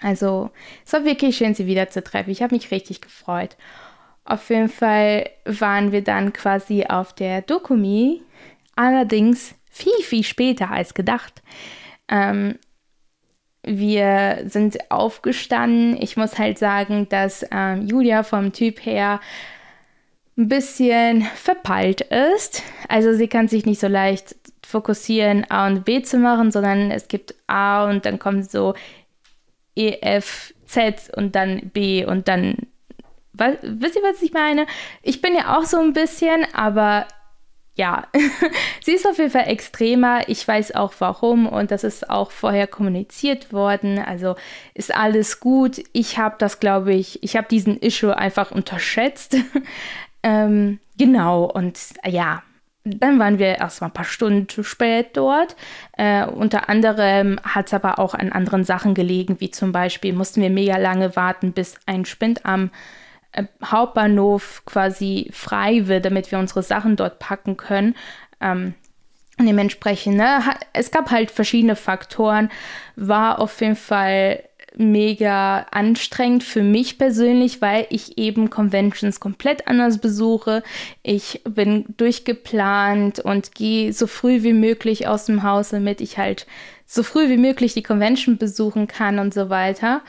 Also 0.00 0.50
es 0.84 0.92
war 0.92 1.04
wirklich 1.04 1.36
schön, 1.36 1.54
sie 1.54 1.66
wieder 1.66 1.88
zu 1.88 2.02
treffen. 2.02 2.30
Ich 2.30 2.42
habe 2.42 2.54
mich 2.54 2.70
richtig 2.70 3.00
gefreut. 3.00 3.56
Auf 4.24 4.50
jeden 4.50 4.68
Fall 4.68 5.28
waren 5.44 5.92
wir 5.92 6.02
dann 6.02 6.32
quasi 6.32 6.84
auf 6.88 7.12
der 7.12 7.42
Dokumi, 7.42 8.22
allerdings 8.76 9.54
viel, 9.70 10.02
viel 10.02 10.22
später 10.22 10.70
als 10.70 10.94
gedacht. 10.94 11.42
Ähm, 12.08 12.58
wir 13.64 14.42
sind 14.46 14.90
aufgestanden. 14.90 16.00
Ich 16.00 16.16
muss 16.16 16.38
halt 16.38 16.58
sagen, 16.58 17.08
dass 17.08 17.46
ähm, 17.50 17.86
Julia 17.86 18.22
vom 18.22 18.52
Typ 18.52 18.84
her 18.84 19.20
ein 20.36 20.48
bisschen 20.48 21.22
verpeilt 21.34 22.00
ist. 22.00 22.62
Also 22.88 23.12
sie 23.14 23.28
kann 23.28 23.48
sich 23.48 23.66
nicht 23.66 23.80
so 23.80 23.86
leicht 23.86 24.34
fokussieren, 24.66 25.44
A 25.50 25.66
und 25.66 25.84
B 25.84 26.02
zu 26.02 26.18
machen, 26.18 26.50
sondern 26.50 26.90
es 26.90 27.08
gibt 27.08 27.34
A 27.46 27.88
und 27.88 28.06
dann 28.06 28.18
kommt 28.18 28.50
so 28.50 28.74
E, 29.76 29.98
F, 30.00 30.54
Z 30.66 31.10
und 31.16 31.34
dann 31.34 31.70
B 31.72 32.04
und 32.04 32.28
dann. 32.28 32.56
Was, 33.34 33.56
wisst 33.62 33.96
ihr, 33.96 34.02
was 34.02 34.22
ich 34.22 34.32
meine? 34.32 34.66
Ich 35.02 35.22
bin 35.22 35.34
ja 35.34 35.58
auch 35.58 35.64
so 35.64 35.78
ein 35.78 35.92
bisschen, 35.92 36.46
aber 36.54 37.06
ja, 37.74 38.06
sie 38.82 38.92
ist 38.92 39.06
auf 39.06 39.18
jeden 39.18 39.30
Fall 39.30 39.48
extremer. 39.48 40.28
Ich 40.28 40.46
weiß 40.46 40.74
auch 40.74 40.92
warum 40.98 41.46
und 41.46 41.70
das 41.70 41.84
ist 41.84 42.10
auch 42.10 42.30
vorher 42.30 42.66
kommuniziert 42.66 43.52
worden. 43.52 43.98
Also 43.98 44.36
ist 44.74 44.94
alles 44.94 45.40
gut. 45.40 45.82
Ich 45.92 46.18
habe 46.18 46.36
das, 46.38 46.60
glaube 46.60 46.92
ich, 46.92 47.22
ich 47.22 47.36
habe 47.36 47.48
diesen 47.48 47.78
Issue 47.78 48.16
einfach 48.16 48.50
unterschätzt. 48.50 49.36
ähm, 50.22 50.80
genau, 50.98 51.44
und 51.44 51.78
ja, 52.04 52.42
dann 52.84 53.18
waren 53.18 53.38
wir 53.38 53.58
erstmal 53.58 53.90
ein 53.90 53.94
paar 53.94 54.04
Stunden 54.04 54.48
zu 54.48 54.64
spät 54.64 55.10
dort. 55.16 55.56
Äh, 55.96 56.26
unter 56.26 56.68
anderem 56.68 57.38
hat 57.42 57.68
es 57.68 57.74
aber 57.74 57.98
auch 57.98 58.12
an 58.14 58.32
anderen 58.32 58.64
Sachen 58.64 58.92
gelegen, 58.92 59.40
wie 59.40 59.50
zum 59.50 59.72
Beispiel 59.72 60.12
mussten 60.12 60.42
wir 60.42 60.50
mega 60.50 60.76
lange 60.76 61.14
warten, 61.16 61.52
bis 61.52 61.76
ein 61.86 62.04
Spind 62.04 62.44
am 62.44 62.70
Hauptbahnhof 63.64 64.62
quasi 64.66 65.30
frei 65.32 65.86
wird, 65.86 66.04
damit 66.04 66.30
wir 66.30 66.38
unsere 66.38 66.62
Sachen 66.62 66.96
dort 66.96 67.18
packen 67.18 67.56
können. 67.56 67.94
Ähm, 68.40 68.74
dementsprechend, 69.38 70.16
ne, 70.16 70.40
es 70.72 70.90
gab 70.90 71.10
halt 71.10 71.30
verschiedene 71.30 71.76
Faktoren, 71.76 72.50
war 72.96 73.38
auf 73.40 73.60
jeden 73.60 73.76
Fall 73.76 74.42
mega 74.76 75.66
anstrengend 75.70 76.44
für 76.44 76.62
mich 76.62 76.98
persönlich, 76.98 77.60
weil 77.60 77.86
ich 77.90 78.16
eben 78.18 78.50
Conventions 78.50 79.20
komplett 79.20 79.68
anders 79.68 79.98
besuche. 79.98 80.62
Ich 81.02 81.42
bin 81.44 81.84
durchgeplant 81.96 83.20
und 83.20 83.54
gehe 83.54 83.92
so 83.92 84.06
früh 84.06 84.42
wie 84.42 84.54
möglich 84.54 85.06
aus 85.06 85.26
dem 85.26 85.42
Haus, 85.42 85.70
damit 85.70 86.00
ich 86.00 86.18
halt 86.18 86.46
so 86.86 87.02
früh 87.02 87.28
wie 87.28 87.36
möglich 87.36 87.74
die 87.74 87.82
Convention 87.82 88.38
besuchen 88.38 88.86
kann 88.86 89.18
und 89.18 89.34
so 89.34 89.50
weiter. 89.50 90.02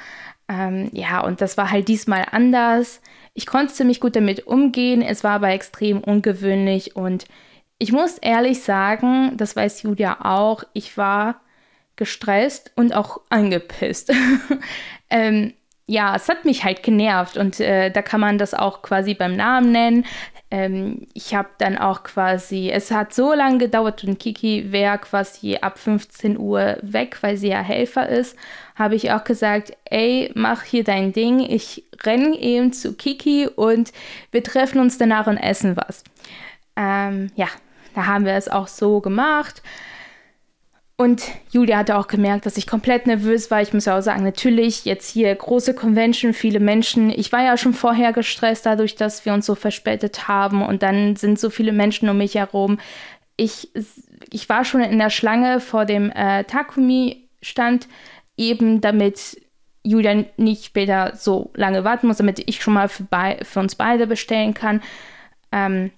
Ähm, 0.48 0.90
ja, 0.94 1.22
und 1.22 1.42
das 1.42 1.58
war 1.58 1.72
halt 1.72 1.88
diesmal 1.88 2.26
anders. 2.32 3.02
Ich 3.34 3.46
konnte 3.46 3.74
ziemlich 3.74 4.00
gut 4.00 4.16
damit 4.16 4.46
umgehen, 4.46 5.02
es 5.02 5.24
war 5.24 5.32
aber 5.32 5.50
extrem 5.50 6.00
ungewöhnlich 6.00 6.96
und 6.96 7.26
ich 7.80 7.92
muss 7.92 8.18
ehrlich 8.20 8.62
sagen, 8.62 9.36
das 9.38 9.56
weiß 9.56 9.82
Julia 9.82 10.20
auch, 10.24 10.64
ich 10.74 10.98
war 10.98 11.42
gestresst 11.96 12.72
und 12.76 12.94
auch 12.94 13.22
angepisst. 13.30 14.12
ähm, 15.10 15.54
ja, 15.86 16.16
es 16.16 16.30
hat 16.30 16.46
mich 16.46 16.64
halt 16.64 16.82
genervt 16.82 17.38
und 17.38 17.60
äh, 17.60 17.92
da 17.92 18.02
kann 18.02 18.22
man 18.22 18.38
das 18.38 18.54
auch 18.54 18.82
quasi 18.84 19.16
beim 19.16 19.36
Namen 19.36 19.72
nennen. 19.72 20.06
Ähm, 20.54 21.08
ich 21.16 21.34
habe 21.34 21.50
dann 21.58 21.80
auch 21.80 22.04
quasi, 22.04 22.70
es 22.70 22.92
hat 22.92 23.12
so 23.12 23.34
lange 23.34 23.58
gedauert 23.58 24.04
und 24.04 24.20
Kiki 24.20 24.72
wäre 24.72 25.00
quasi 25.00 25.56
ab 25.56 25.80
15 25.80 26.38
Uhr 26.38 26.78
weg, 26.84 27.18
weil 27.22 27.38
sie 27.38 27.48
ja 27.48 27.60
Helfer 27.60 28.08
ist. 28.08 28.38
Habe 28.76 28.94
ich 28.94 29.12
auch 29.12 29.24
gesagt, 29.24 29.76
ey, 29.86 30.32
mach 30.36 30.62
hier 30.62 30.84
dein 30.84 31.12
Ding. 31.12 31.40
Ich 31.40 31.86
renne 32.04 32.38
eben 32.38 32.72
zu 32.72 32.94
Kiki 32.94 33.48
und 33.48 33.94
wir 34.30 34.44
treffen 34.44 34.80
uns 34.80 35.00
danach 35.00 35.26
und 35.26 35.38
essen 35.38 35.76
was. 35.76 36.04
Ähm, 36.76 37.32
ja, 37.36 37.48
da 37.96 38.06
haben 38.06 38.26
wir 38.26 38.34
es 38.34 38.48
auch 38.48 38.68
so 38.68 39.02
gemacht. 39.02 39.64
Und 40.96 41.24
Julia 41.50 41.78
hatte 41.78 41.98
auch 41.98 42.08
gemerkt, 42.08 42.46
dass 42.46 42.56
ich 42.56 42.68
komplett 42.68 43.08
nervös 43.08 43.50
war. 43.50 43.62
Ich 43.62 43.74
muss 43.74 43.86
ja 43.86 43.98
auch 43.98 44.02
sagen, 44.02 44.24
natürlich, 44.24 44.86
jetzt 44.86 45.10
hier 45.10 45.34
große 45.34 45.74
Convention, 45.74 46.34
viele 46.34 46.60
Menschen. 46.60 47.10
Ich 47.10 47.32
war 47.32 47.44
ja 47.44 47.58
schon 47.58 47.74
vorher 47.74 48.14
gestresst 48.14 48.66
dadurch, 48.66 48.96
dass 48.96 49.26
wir 49.26 49.34
uns 49.34 49.48
so 49.48 49.56
verspätet 49.56 50.28
haben 50.28 50.62
und 50.62 50.84
dann 50.84 51.16
sind 51.16 51.40
so 51.40 51.50
viele 51.50 51.72
Menschen 51.72 52.10
um 52.10 52.18
mich 52.18 52.36
herum. 52.36 52.80
Ich, 53.38 53.70
ich 54.30 54.48
war 54.50 54.66
schon 54.66 54.82
in 54.82 55.00
der 55.00 55.10
Schlange 55.10 55.60
vor 55.60 55.86
dem 55.86 56.12
äh, 56.12 56.44
Takumi-Stand, 56.44 57.88
eben 58.38 58.80
damit 58.80 59.42
Julia 59.84 60.24
nicht 60.38 60.66
später 60.66 61.14
so 61.16 61.52
lange 61.56 61.84
warten 61.84 62.08
muss, 62.08 62.18
damit 62.18 62.48
ich 62.48 62.62
schon 62.62 62.76
mal 62.76 62.88
für, 62.88 63.06
für 63.42 63.60
uns 63.60 63.76
beide 63.76 64.06
bestellen 64.06 64.54
kann. 64.54 64.82
Ähm, 65.52 65.90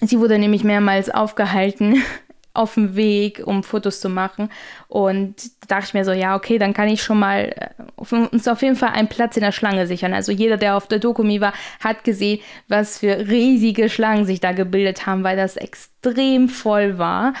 sie 0.00 0.18
wurde 0.18 0.38
nämlich 0.38 0.64
mehrmals 0.64 1.10
aufgehalten 1.10 2.02
auf 2.54 2.74
dem 2.74 2.96
Weg, 2.96 3.42
um 3.44 3.62
Fotos 3.62 4.00
zu 4.00 4.08
machen. 4.08 4.50
Und 4.88 5.34
da 5.68 5.76
dachte 5.76 5.86
ich 5.86 5.94
mir 5.94 6.04
so, 6.04 6.12
ja, 6.12 6.36
okay, 6.36 6.58
dann 6.58 6.74
kann 6.74 6.88
ich 6.88 7.02
schon 7.02 7.18
mal 7.18 7.52
äh, 7.54 8.14
uns 8.30 8.46
auf 8.46 8.62
jeden 8.62 8.76
Fall 8.76 8.90
einen 8.90 9.08
Platz 9.08 9.36
in 9.36 9.42
der 9.42 9.52
Schlange 9.52 9.86
sichern. 9.86 10.12
Also 10.12 10.32
jeder, 10.32 10.56
der 10.56 10.76
auf 10.76 10.86
der 10.86 10.98
Dokumi 10.98 11.40
war, 11.40 11.54
hat 11.80 12.04
gesehen, 12.04 12.40
was 12.68 12.98
für 12.98 13.28
riesige 13.28 13.88
Schlangen 13.88 14.26
sich 14.26 14.40
da 14.40 14.52
gebildet 14.52 15.06
haben, 15.06 15.24
weil 15.24 15.36
das 15.36 15.56
extrem 15.56 16.48
voll 16.48 16.98
war. 16.98 17.32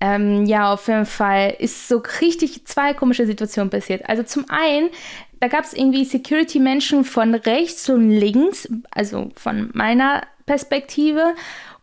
Ähm, 0.00 0.46
ja, 0.46 0.72
auf 0.72 0.88
jeden 0.88 1.06
Fall 1.06 1.54
ist 1.58 1.88
so 1.88 2.02
richtig 2.20 2.66
zwei 2.66 2.92
komische 2.92 3.26
Situationen 3.26 3.70
passiert. 3.70 4.08
Also 4.08 4.24
zum 4.24 4.46
einen, 4.48 4.90
da 5.38 5.48
gab 5.48 5.64
es 5.64 5.74
irgendwie 5.74 6.04
Security-Menschen 6.04 7.04
von 7.04 7.34
rechts 7.34 7.88
und 7.88 8.10
links, 8.10 8.68
also 8.90 9.30
von 9.36 9.70
meiner 9.74 10.22
Perspektive 10.46 11.34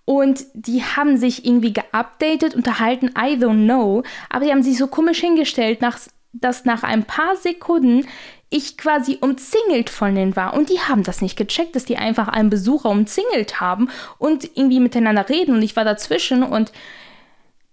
und 0.10 0.44
die 0.56 0.82
haben 0.82 1.18
sich 1.18 1.46
irgendwie 1.46 1.72
geupdatet, 1.72 2.56
unterhalten, 2.56 3.10
I 3.10 3.36
don't 3.36 3.66
know. 3.66 4.02
Aber 4.32 4.44
die 4.44 4.50
haben 4.50 4.64
sich 4.64 4.76
so 4.76 4.88
komisch 4.88 5.20
hingestellt, 5.20 5.82
nach, 5.82 6.00
dass 6.34 6.66
nach 6.66 6.82
ein 6.82 7.04
paar 7.04 7.36
Sekunden 7.36 8.08
ich 8.50 8.76
quasi 8.76 9.20
umzingelt 9.22 9.92
von 9.92 10.16
denen 10.16 10.36
war. 10.36 10.56
Und 10.56 10.72
die 10.72 10.80
haben 10.80 11.04
das 11.04 11.22
nicht 11.22 11.38
gecheckt, 11.38 11.76
dass 11.76 11.86
die 11.86 11.98
einfach 11.98 12.28
einen 12.28 12.50
Besucher 12.50 12.90
umzingelt 12.90 13.62
haben 13.62 13.92
und 14.18 14.46
irgendwie 14.58 14.80
miteinander 14.80 15.30
reden. 15.30 15.54
Und 15.54 15.62
ich 15.62 15.76
war 15.76 15.86
dazwischen 15.86 16.42
und 16.42 16.72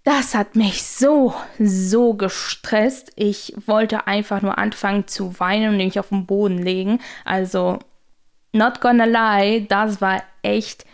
das 0.05 0.35
hat 0.35 0.57
mich 0.57 0.83
so, 0.83 1.33
so 1.59 2.13
gestresst. 2.13 3.13
Ich 3.17 3.55
wollte 3.65 4.07
einfach 4.07 4.43
nur 4.43 4.59
anfangen 4.59 5.09
zu 5.09 5.41
weinen 5.41 5.71
und 5.71 5.77
mich 5.79 5.99
auf 5.99 6.11
den 6.11 6.27
Boden 6.27 6.59
legen. 6.59 7.01
Also, 7.25 7.79
not 8.53 8.83
gonna 8.83 9.07
lie, 9.07 9.63
das 9.63 10.03
war 10.03 10.23
echt 10.43 10.85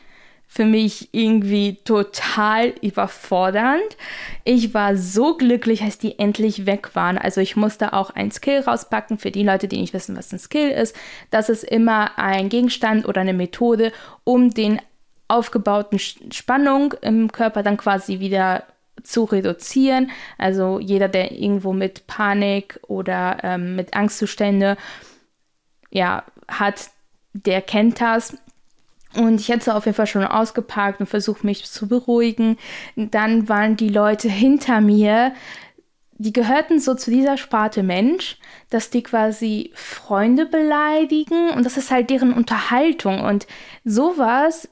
für 0.53 0.67
mich 0.67 1.09
irgendwie 1.13 1.79
total 1.83 2.75
überfordernd. 2.83 3.97
Ich 4.45 4.75
war 4.75 4.97
so 4.97 5.35
glücklich, 5.39 5.81
als 5.83 5.97
die 5.97 6.19
endlich 6.19 6.67
weg 6.67 6.95
waren. 6.95 7.17
Also 7.17 7.41
ich 7.41 7.57
musste 7.57 7.95
auch 7.95 8.11
ein 8.11 8.31
Skill 8.31 8.61
rauspacken 8.61 9.17
für 9.17 9.31
die 9.31 9.45
Leute, 9.45 9.67
die 9.67 9.81
nicht 9.81 9.95
wissen, 9.95 10.15
was 10.15 10.31
ein 10.31 10.39
Skill 10.39 10.69
ist. 10.69 10.95
Das 11.31 11.49
ist 11.49 11.65
immer 11.65 12.19
ein 12.19 12.51
Gegenstand 12.51 13.09
oder 13.09 13.23
eine 13.23 13.33
Methode, 13.33 13.93
um 14.25 14.51
den 14.51 14.79
aufgebauten 15.27 15.99
Spannung 15.99 16.93
im 17.01 17.33
Körper 17.33 17.63
dann 17.63 17.79
quasi 17.79 18.21
wieder 18.21 18.65
zu 19.03 19.25
reduzieren. 19.25 20.11
Also 20.37 20.81
jeder, 20.81 21.09
der 21.09 21.33
irgendwo 21.33 21.73
mit 21.73 22.07
Panik 22.07 22.79
oder 22.89 23.39
ähm, 23.43 23.75
mit 23.75 23.95
Angstzustände 23.95 24.77
ja, 25.91 26.25
hat, 26.47 26.91
der 27.33 27.63
kennt 27.63 28.03
das. 28.03 28.37
Und 29.17 29.41
ich 29.41 29.49
hätte 29.49 29.75
auf 29.75 29.87
jeden 29.87 29.97
Fall 29.97 30.07
schon 30.07 30.25
ausgepackt 30.25 31.01
und 31.01 31.07
versucht, 31.07 31.45
mich 31.45 31.65
zu 31.65 31.89
beruhigen. 31.89 32.57
Dann 32.97 33.49
waren 33.49 33.77
die 33.77 33.89
Leute 33.89 34.29
hinter 34.29 34.81
mir, 34.81 35.33
die 36.23 36.33
gehörten 36.33 36.79
so 36.79 36.95
zu 36.95 37.11
dieser 37.11 37.37
Sparte 37.37 37.83
Mensch, 37.83 38.39
dass 38.71 38.91
die 38.91 39.03
quasi 39.03 39.73
Freunde 39.75 40.47
beleidigen 40.47 41.51
und 41.51 41.65
das 41.65 41.77
ist 41.77 41.91
halt 41.91 42.11
deren 42.11 42.33
Unterhaltung. 42.33 43.21
Und 43.21 43.47
sowas 43.85 44.69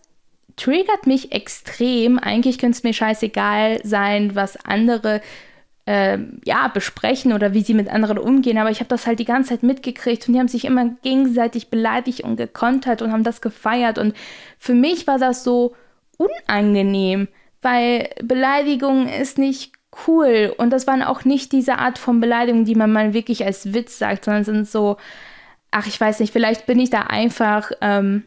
triggert 0.57 1.07
mich 1.07 1.33
extrem. 1.33 2.19
Eigentlich 2.19 2.59
könnte 2.59 2.77
es 2.77 2.83
mir 2.85 2.93
scheißegal 2.93 3.81
sein, 3.83 4.37
was 4.37 4.65
andere 4.65 5.21
äh, 5.87 6.19
ja, 6.45 6.69
besprechen 6.69 7.33
oder 7.33 7.55
wie 7.55 7.63
sie 7.63 7.75
mit 7.75 7.89
anderen 7.89 8.19
umgehen. 8.19 8.59
Aber 8.59 8.71
ich 8.71 8.81
habe 8.81 8.89
das 8.89 9.07
halt 9.07 9.19
die 9.19 9.25
ganze 9.25 9.51
Zeit 9.51 9.63
mitgekriegt 9.63 10.27
und 10.27 10.35
die 10.35 10.41
haben 10.41 10.49
sich 10.49 10.65
immer 10.65 10.91
gegenseitig 11.03 11.69
beleidigt 11.69 12.21
und 12.21 12.37
gekontert 12.37 13.03
und 13.03 13.13
haben 13.13 13.25
das 13.25 13.41
gefeiert. 13.41 13.99
Und 13.99 14.15
für 14.59 14.75
mich 14.75 15.07
war 15.07 15.19
das 15.19 15.45
so 15.45 15.75
unangenehm, 16.17 17.29
weil 17.63 18.11
Beleidigung 18.23 19.09
ist 19.09 19.39
nicht 19.39 19.73
cool. 20.07 20.55
Und 20.57 20.71
das 20.71 20.87
waren 20.87 21.03
auch 21.03 21.25
nicht 21.25 21.53
diese 21.53 21.79
Art 21.79 21.99
von 21.99 22.21
Beleidigung, 22.21 22.65
die 22.65 22.75
man 22.75 22.93
mal 22.93 23.13
wirklich 23.15 23.45
als 23.45 23.73
Witz 23.75 23.99
sagt, 23.99 24.27
sondern 24.27 24.45
sind 24.45 24.69
so, 24.69 24.97
ach, 25.71 25.87
ich 25.87 26.01
weiß 26.01 26.21
nicht, 26.21 26.33
vielleicht 26.33 26.67
bin 26.67 26.79
ich 26.79 26.91
da 26.91 27.03
einfach. 27.03 27.73
Ähm, 27.81 28.25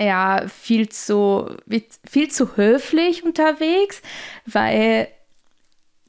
ja, 0.00 0.46
viel 0.48 0.88
zu, 0.88 1.56
viel 2.08 2.30
zu 2.30 2.56
höflich 2.56 3.22
unterwegs, 3.22 4.00
weil 4.46 5.08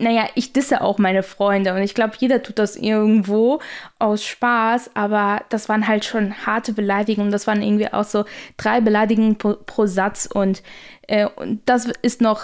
naja, 0.01 0.27
ich 0.35 0.53
disse 0.53 0.81
auch 0.81 0.97
meine 0.97 1.23
Freunde 1.23 1.73
und 1.73 1.81
ich 1.81 1.93
glaube, 1.93 2.13
jeder 2.17 2.43
tut 2.43 2.59
das 2.59 2.75
irgendwo 2.75 3.59
aus 3.99 4.25
Spaß, 4.25 4.91
aber 4.95 5.43
das 5.49 5.69
waren 5.69 5.87
halt 5.87 6.05
schon 6.05 6.45
harte 6.45 6.73
Beleidigungen. 6.73 7.31
Das 7.31 7.47
waren 7.47 7.61
irgendwie 7.61 7.91
auch 7.93 8.03
so 8.03 8.25
drei 8.57 8.81
Beleidigungen 8.81 9.37
pro, 9.37 9.53
pro 9.53 9.85
Satz 9.85 10.27
und, 10.31 10.63
äh, 11.07 11.27
und 11.35 11.61
das 11.65 11.87
ist 12.01 12.21
noch 12.21 12.41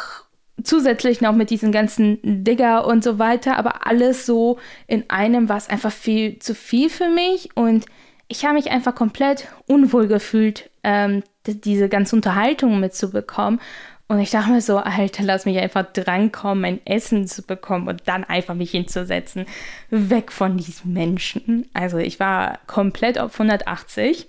zusätzlich 0.63 1.21
noch 1.21 1.33
mit 1.33 1.49
diesen 1.49 1.71
ganzen 1.71 2.19
Digger 2.23 2.87
und 2.87 3.03
so 3.03 3.19
weiter, 3.19 3.57
aber 3.57 3.85
alles 3.85 4.25
so 4.25 4.57
in 4.87 5.09
einem 5.09 5.49
war 5.49 5.57
es 5.57 5.69
einfach 5.69 5.91
viel 5.91 6.39
zu 6.39 6.55
viel 6.55 6.89
für 6.89 7.09
mich 7.09 7.49
und 7.55 7.85
ich 8.27 8.43
habe 8.43 8.55
mich 8.55 8.71
einfach 8.71 8.93
komplett 8.93 9.47
unwohl 9.67 10.07
gefühlt, 10.07 10.69
ähm, 10.83 11.23
diese 11.45 11.87
ganze 11.89 12.15
Unterhaltung 12.15 12.79
mitzubekommen. 12.79 13.61
Und 14.09 14.19
ich 14.19 14.31
dachte 14.31 14.51
mir 14.51 14.61
so, 14.61 14.77
Alter, 14.77 15.23
lass 15.23 15.45
mich 15.45 15.57
einfach 15.57 15.85
drankommen, 15.91 16.61
mein 16.61 16.85
Essen 16.85 17.27
zu 17.27 17.41
bekommen 17.41 17.89
und 17.89 18.03
dann 18.05 18.23
einfach 18.23 18.55
mich 18.55 18.71
hinzusetzen. 18.71 19.45
Weg 19.89 20.31
von 20.31 20.57
diesen 20.57 20.93
Menschen. 20.93 21.67
Also 21.73 21.97
ich 21.97 22.19
war 22.19 22.59
komplett 22.67 23.19
auf 23.19 23.33
180. 23.33 24.27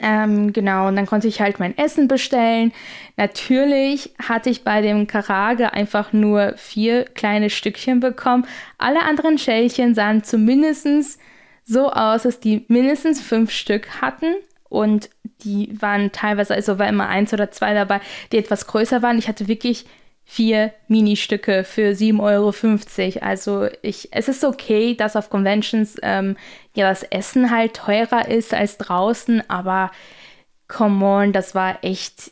Ähm, 0.00 0.52
genau, 0.52 0.88
und 0.88 0.96
dann 0.96 1.06
konnte 1.06 1.28
ich 1.28 1.40
halt 1.40 1.58
mein 1.58 1.76
Essen 1.76 2.08
bestellen. 2.08 2.72
Natürlich 3.16 4.14
hatte 4.22 4.50
ich 4.50 4.64
bei 4.64 4.80
dem 4.80 5.06
Karage 5.06 5.72
einfach 5.72 6.12
nur 6.12 6.54
vier 6.56 7.04
kleine 7.04 7.50
Stückchen 7.50 8.00
bekommen. 8.00 8.46
Alle 8.76 9.02
anderen 9.02 9.38
Schälchen 9.38 9.94
sahen 9.94 10.22
zumindest 10.22 11.18
so 11.64 11.90
aus, 11.90 12.22
dass 12.22 12.38
die 12.38 12.64
mindestens 12.68 13.20
fünf 13.20 13.50
Stück 13.50 14.00
hatten. 14.00 14.36
Und 14.68 15.08
die 15.44 15.70
waren 15.80 16.12
teilweise, 16.12 16.54
also 16.54 16.78
war 16.78 16.88
immer 16.88 17.08
eins 17.08 17.32
oder 17.32 17.50
zwei 17.50 17.74
dabei, 17.74 18.00
die 18.32 18.38
etwas 18.38 18.66
größer 18.66 19.02
waren. 19.02 19.18
Ich 19.18 19.28
hatte 19.28 19.48
wirklich 19.48 19.86
vier 20.24 20.74
Ministücke 20.88 21.64
für 21.64 21.92
7,50 21.92 22.20
Euro. 22.20 23.24
Also 23.24 23.68
ich, 23.80 24.12
es 24.12 24.28
ist 24.28 24.44
okay, 24.44 24.94
dass 24.94 25.16
auf 25.16 25.30
Conventions 25.30 25.96
ähm, 26.02 26.36
ja 26.74 26.88
das 26.88 27.02
Essen 27.02 27.50
halt 27.50 27.74
teurer 27.74 28.28
ist 28.28 28.52
als 28.52 28.76
draußen, 28.76 29.48
aber 29.48 29.90
come 30.68 31.04
on, 31.04 31.32
das 31.32 31.54
war 31.54 31.82
echt, 31.82 32.30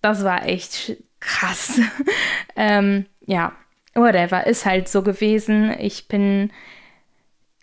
das 0.00 0.22
war 0.22 0.46
echt 0.46 0.96
krass. 1.18 1.80
ähm, 2.56 3.06
ja, 3.26 3.52
whatever, 3.94 4.46
ist 4.46 4.64
halt 4.64 4.88
so 4.88 5.02
gewesen. 5.02 5.74
Ich 5.80 6.06
bin 6.06 6.52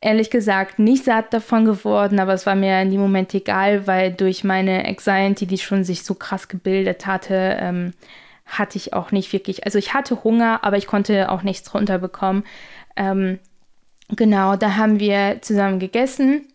ehrlich 0.06 0.30
gesagt 0.30 0.78
nicht 0.78 1.04
satt 1.04 1.34
davon 1.34 1.66
geworden, 1.66 2.20
aber 2.20 2.34
es 2.34 2.46
war 2.46 2.54
mir 2.54 2.80
in 2.80 2.92
dem 2.92 3.02
Moment 3.02 3.34
egal, 3.34 3.88
weil 3.88 4.14
durch 4.14 4.44
meine 4.44 4.86
Anxiety, 4.86 5.48
die 5.48 5.58
schon 5.58 5.84
sich 5.84 6.04
so 6.04 6.14
krass 6.14 6.48
gebildet 6.48 7.08
hatte, 7.08 7.58
ähm, 7.60 7.94
hatte 8.46 8.78
ich 8.78 8.94
auch 8.94 9.12
nicht 9.12 9.34
wirklich, 9.34 9.66
also 9.66 9.80
ich 9.80 9.96
hatte 9.96 10.24
Hunger, 10.24 10.60
aber 10.62 10.78
ich 10.78 10.86
konnte 10.86 11.32
auch 11.32 11.42
nichts 11.42 11.74
runterbekommen. 11.74 12.44
Ähm, 12.96 13.40
genau, 14.10 14.56
da 14.56 14.76
haben 14.76 15.00
wir 15.00 15.40
zusammen 15.42 15.80
gegessen 15.80 16.46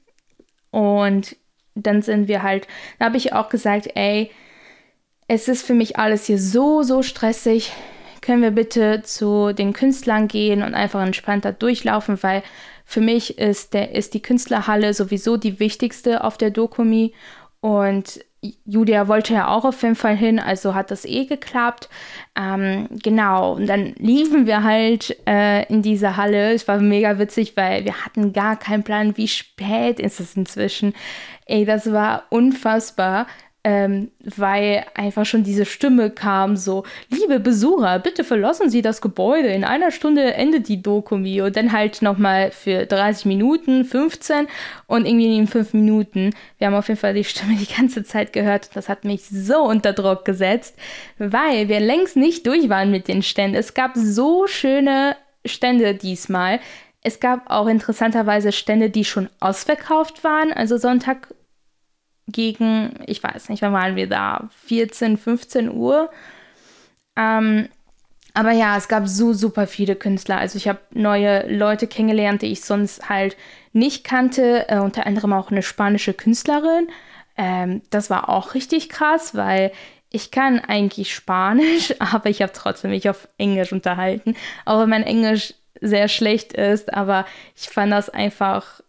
und 0.71 1.35
dann 1.75 2.02
sind 2.02 2.28
wir 2.28 2.45
halt, 2.45 2.69
da 3.00 3.07
habe 3.07 3.16
ich 3.16 3.33
auch 3.33 3.49
gesagt, 3.49 3.88
ey, 3.97 4.30
es 5.26 5.49
ist 5.49 5.66
für 5.66 5.75
mich 5.75 5.99
alles 5.99 6.26
hier 6.26 6.38
so, 6.38 6.85
so 6.85 7.02
stressig. 7.02 7.73
Können 8.21 8.42
wir 8.42 8.50
bitte 8.52 9.02
zu 9.02 9.52
den 9.52 9.73
Künstlern 9.73 10.28
gehen 10.28 10.62
und 10.62 10.75
einfach 10.75 11.02
entspannter 11.02 11.52
durchlaufen, 11.52 12.23
weil 12.23 12.42
für 12.90 13.00
mich 13.00 13.38
ist, 13.38 13.73
der, 13.73 13.94
ist 13.94 14.14
die 14.14 14.20
Künstlerhalle 14.20 14.94
sowieso 14.94 15.37
die 15.37 15.61
wichtigste 15.61 16.25
auf 16.25 16.37
der 16.38 16.50
Dokumi 16.50 17.14
und 17.61 18.18
Julia 18.64 19.06
wollte 19.06 19.32
ja 19.32 19.47
auch 19.47 19.64
auf 19.64 19.80
jeden 19.82 19.94
Fall 19.94 20.16
hin, 20.16 20.40
also 20.40 20.75
hat 20.75 20.90
das 20.90 21.04
eh 21.04 21.26
geklappt. 21.26 21.88
Ähm, 22.37 22.88
genau, 22.90 23.52
und 23.52 23.68
dann 23.68 23.94
liefen 23.99 24.47
wir 24.47 24.64
halt 24.64 25.16
äh, 25.28 25.66
in 25.66 25.82
diese 25.82 26.16
Halle. 26.16 26.52
Es 26.52 26.66
war 26.66 26.80
mega 26.80 27.20
witzig, 27.20 27.56
weil 27.56 27.85
wir 27.85 28.04
hatten 28.04 28.32
gar 28.32 28.56
keinen 28.56 28.82
Plan, 28.82 29.16
wie 29.16 29.28
spät 29.28 30.00
ist 30.00 30.18
es 30.18 30.35
inzwischen. 30.35 30.92
Ey, 31.46 31.64
das 31.64 31.92
war 31.92 32.24
unfassbar 32.31 33.29
ähm, 33.62 34.11
weil 34.25 34.87
einfach 34.94 35.27
schon 35.27 35.44
diese 35.44 35.66
Stimme 35.66 36.11
kam, 36.11 36.57
so, 36.57 36.85
liebe 37.11 37.40
Besucher, 37.40 37.99
bitte 37.99 38.25
verlassen 38.25 38.70
Sie 38.70 38.81
das 38.81 39.03
Gebäude, 39.03 39.49
in 39.49 39.64
einer 39.64 39.90
Stunde 39.90 40.33
endet 40.35 40.68
die 40.68 40.83
Dokumi 40.83 41.42
und 41.42 41.57
dann 41.57 41.73
halt 41.73 42.01
nochmal 42.01 42.53
für 42.53 42.87
30 42.87 43.27
Minuten, 43.27 43.85
15 43.85 44.49
und 44.87 45.07
irgendwie 45.07 45.37
in 45.37 45.46
5 45.46 45.75
Minuten. 45.75 46.31
Wir 46.57 46.68
haben 46.68 46.75
auf 46.75 46.88
jeden 46.88 47.01
Fall 47.01 47.12
die 47.12 47.25
Stimme 47.25 47.57
die 47.57 47.73
ganze 47.73 48.03
Zeit 48.03 48.33
gehört, 48.33 48.75
das 48.75 48.88
hat 48.88 49.05
mich 49.05 49.27
so 49.29 49.59
unter 49.59 49.92
Druck 49.92 50.25
gesetzt, 50.25 50.77
weil 51.18 51.68
wir 51.68 51.81
längst 51.81 52.16
nicht 52.16 52.46
durch 52.46 52.70
waren 52.70 52.90
mit 52.90 53.09
den 53.09 53.23
Ständen. 53.23 53.57
Es 53.57 53.75
gab 53.75 53.92
so 53.94 54.46
schöne 54.46 55.16
Stände 55.44 55.94
diesmal. 55.94 56.61
Es 57.03 57.20
gab 57.20 57.51
auch 57.51 57.66
interessanterweise 57.66 58.53
Stände, 58.53 58.90
die 58.90 59.05
schon 59.05 59.29
ausverkauft 59.40 60.23
waren. 60.23 60.53
Also 60.53 60.77
Sonntag 60.77 61.29
gegen, 62.33 62.95
ich 63.07 63.23
weiß 63.23 63.49
nicht, 63.49 63.62
wann 63.62 63.73
waren 63.73 63.97
wir 63.97 64.09
da, 64.09 64.49
14, 64.66 65.16
15 65.16 65.71
Uhr. 65.71 66.11
Ähm, 67.16 67.69
aber 68.35 68.53
ja, 68.53 68.77
es 68.77 68.88
gab 68.88 69.09
so 69.09 69.33
super 69.33 69.66
viele 69.66 69.97
Künstler. 69.97 70.38
Also 70.38 70.57
ich 70.57 70.69
habe 70.69 70.81
neue 70.93 71.47
Leute 71.53 71.87
kennengelernt, 71.87 72.43
die 72.43 72.53
ich 72.53 72.62
sonst 72.62 73.09
halt 73.09 73.37
nicht 73.73 74.05
kannte. 74.05 74.69
Äh, 74.69 74.79
unter 74.79 75.07
anderem 75.07 75.33
auch 75.33 75.51
eine 75.51 75.62
spanische 75.62 76.14
Künstlerin. 76.14 76.88
Ähm, 77.37 77.83
das 77.90 78.11
war 78.11 78.29
auch 78.29 78.55
richtig 78.55 78.88
krass, 78.88 79.35
weil 79.35 79.73
ich 80.11 80.31
kann 80.31 80.61
eigentlich 80.61 81.14
Spanisch, 81.14 81.95
aber 81.99 82.31
ich 82.31 82.43
habe 82.43 82.53
trotzdem 82.53 82.90
mich 82.90 83.09
auf 83.09 83.29
Englisch 83.38 83.73
unterhalten. 83.73 84.37
Auch 84.64 84.81
wenn 84.81 84.90
mein 84.90 85.05
Englisch 85.05 85.55
sehr 85.81 86.09
schlecht 86.09 86.53
ist, 86.53 86.93
aber 86.93 87.27
ich 87.57 87.69
fand 87.69 87.93
das 87.93 88.11
einfach 88.11 88.81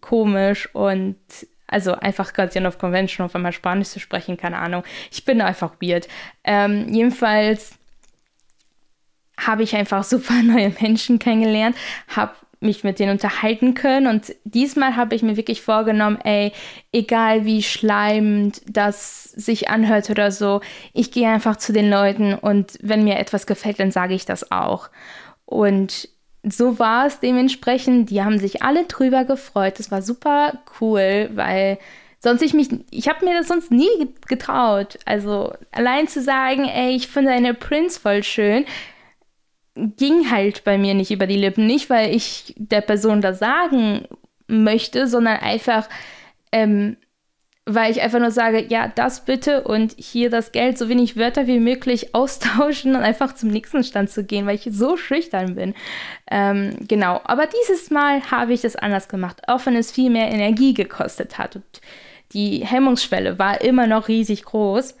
komisch 0.00 0.74
und 0.74 1.18
also 1.70 1.94
einfach 1.94 2.32
Guardian 2.34 2.66
of 2.66 2.78
Convention, 2.78 3.24
auf 3.24 3.34
einmal 3.34 3.52
Spanisch 3.52 3.88
zu 3.88 4.00
sprechen, 4.00 4.36
keine 4.36 4.58
Ahnung. 4.58 4.84
Ich 5.10 5.24
bin 5.24 5.40
einfach 5.40 5.74
weird. 5.80 6.08
Ähm, 6.44 6.92
jedenfalls 6.92 7.74
habe 9.38 9.62
ich 9.62 9.74
einfach 9.74 10.04
super 10.04 10.42
neue 10.42 10.74
Menschen 10.80 11.18
kennengelernt, 11.18 11.76
habe 12.08 12.32
mich 12.60 12.84
mit 12.84 12.98
denen 12.98 13.12
unterhalten 13.12 13.72
können 13.72 14.06
und 14.06 14.34
diesmal 14.44 14.94
habe 14.94 15.14
ich 15.14 15.22
mir 15.22 15.38
wirklich 15.38 15.62
vorgenommen, 15.62 16.18
ey, 16.22 16.52
egal 16.92 17.46
wie 17.46 17.62
schleimend 17.62 18.60
das 18.66 19.24
sich 19.24 19.70
anhört 19.70 20.10
oder 20.10 20.30
so, 20.30 20.60
ich 20.92 21.10
gehe 21.10 21.30
einfach 21.30 21.56
zu 21.56 21.72
den 21.72 21.88
Leuten 21.88 22.34
und 22.34 22.78
wenn 22.82 23.04
mir 23.04 23.18
etwas 23.18 23.46
gefällt, 23.46 23.80
dann 23.80 23.90
sage 23.90 24.12
ich 24.12 24.26
das 24.26 24.52
auch. 24.52 24.90
Und 25.46 26.10
so 26.42 26.78
war 26.78 27.06
es 27.06 27.20
dementsprechend. 27.20 28.10
Die 28.10 28.22
haben 28.22 28.38
sich 28.38 28.62
alle 28.62 28.84
drüber 28.86 29.24
gefreut. 29.24 29.78
Das 29.78 29.90
war 29.90 30.02
super 30.02 30.60
cool, 30.80 31.30
weil 31.34 31.78
sonst 32.18 32.42
ich 32.42 32.54
mich, 32.54 32.68
ich 32.90 33.08
habe 33.08 33.24
mir 33.24 33.34
das 33.34 33.48
sonst 33.48 33.70
nie 33.70 34.08
getraut. 34.26 34.98
Also 35.04 35.52
allein 35.72 36.08
zu 36.08 36.22
sagen, 36.22 36.64
ey, 36.66 36.94
ich 36.94 37.08
finde 37.08 37.32
eine 37.32 37.54
Prince 37.54 37.98
voll 38.00 38.22
schön, 38.22 38.64
ging 39.74 40.30
halt 40.30 40.64
bei 40.64 40.78
mir 40.78 40.94
nicht 40.94 41.10
über 41.10 41.26
die 41.26 41.36
Lippen. 41.36 41.66
Nicht, 41.66 41.90
weil 41.90 42.14
ich 42.14 42.54
der 42.56 42.80
Person 42.82 43.20
das 43.20 43.38
sagen 43.38 44.06
möchte, 44.46 45.06
sondern 45.06 45.36
einfach, 45.38 45.88
ähm, 46.52 46.96
weil 47.74 47.90
ich 47.90 48.02
einfach 48.02 48.18
nur 48.18 48.30
sage, 48.30 48.64
ja, 48.68 48.88
das 48.88 49.24
bitte 49.24 49.62
und 49.62 49.94
hier 49.96 50.30
das 50.30 50.52
Geld, 50.52 50.78
so 50.78 50.88
wenig 50.88 51.16
Wörter 51.16 51.46
wie 51.46 51.60
möglich 51.60 52.14
austauschen 52.14 52.96
und 52.96 53.02
einfach 53.02 53.34
zum 53.34 53.50
nächsten 53.50 53.84
Stand 53.84 54.10
zu 54.10 54.24
gehen, 54.24 54.46
weil 54.46 54.56
ich 54.56 54.68
so 54.70 54.96
schüchtern 54.96 55.54
bin. 55.54 55.74
Ähm, 56.30 56.76
genau, 56.86 57.20
aber 57.24 57.46
dieses 57.46 57.90
Mal 57.90 58.22
habe 58.30 58.52
ich 58.52 58.62
das 58.62 58.76
anders 58.76 59.08
gemacht, 59.08 59.42
auch 59.48 59.64
wenn 59.66 59.76
es 59.76 59.92
viel 59.92 60.10
mehr 60.10 60.30
Energie 60.30 60.74
gekostet 60.74 61.38
hat. 61.38 61.56
Und 61.56 61.80
die 62.32 62.64
Hemmungsschwelle 62.64 63.38
war 63.38 63.60
immer 63.60 63.86
noch 63.86 64.08
riesig 64.08 64.44
groß. 64.44 64.96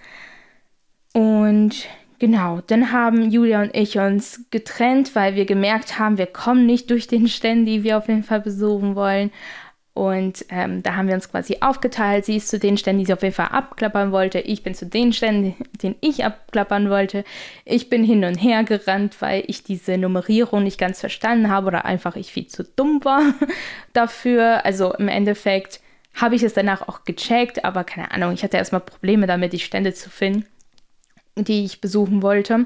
Und 1.12 1.86
genau, 2.18 2.60
dann 2.66 2.92
haben 2.92 3.30
Julia 3.30 3.62
und 3.62 3.74
ich 3.74 3.98
uns 3.98 4.44
getrennt, 4.50 5.14
weil 5.14 5.34
wir 5.34 5.44
gemerkt 5.44 5.98
haben, 5.98 6.18
wir 6.18 6.26
kommen 6.26 6.66
nicht 6.66 6.90
durch 6.90 7.08
den 7.08 7.28
Stand, 7.28 7.66
die 7.66 7.82
wir 7.82 7.98
auf 7.98 8.08
jeden 8.08 8.24
Fall 8.24 8.40
besuchen 8.40 8.94
wollen. 8.94 9.30
Und 10.00 10.46
ähm, 10.48 10.82
da 10.82 10.96
haben 10.96 11.08
wir 11.08 11.14
uns 11.14 11.30
quasi 11.30 11.58
aufgeteilt. 11.60 12.24
Sie 12.24 12.36
ist 12.36 12.48
zu 12.48 12.58
den 12.58 12.78
Ständen, 12.78 13.00
die 13.00 13.04
sie 13.04 13.12
auf 13.12 13.22
jeden 13.22 13.34
Fall 13.34 13.48
abklappern 13.48 14.12
wollte. 14.12 14.38
Ich 14.38 14.62
bin 14.62 14.74
zu 14.74 14.86
den 14.86 15.12
Ständen, 15.12 15.54
den 15.82 15.94
ich 16.00 16.24
abklappern 16.24 16.88
wollte. 16.88 17.22
Ich 17.66 17.90
bin 17.90 18.02
hin 18.02 18.24
und 18.24 18.36
her 18.36 18.64
gerannt, 18.64 19.20
weil 19.20 19.44
ich 19.46 19.62
diese 19.62 19.98
Nummerierung 19.98 20.62
nicht 20.62 20.78
ganz 20.78 21.00
verstanden 21.00 21.50
habe 21.50 21.66
oder 21.66 21.84
einfach 21.84 22.16
ich 22.16 22.32
viel 22.32 22.46
zu 22.46 22.64
dumm 22.64 23.04
war 23.04 23.34
dafür. 23.92 24.64
Also 24.64 24.94
im 24.94 25.08
Endeffekt 25.08 25.80
habe 26.14 26.34
ich 26.34 26.42
es 26.44 26.54
danach 26.54 26.88
auch 26.88 27.04
gecheckt, 27.04 27.66
aber 27.66 27.84
keine 27.84 28.10
Ahnung, 28.10 28.32
ich 28.32 28.42
hatte 28.42 28.56
erstmal 28.56 28.80
Probleme 28.80 29.26
damit, 29.26 29.52
die 29.52 29.58
Stände 29.58 29.92
zu 29.92 30.08
finden, 30.08 30.46
die 31.36 31.66
ich 31.66 31.82
besuchen 31.82 32.22
wollte. 32.22 32.64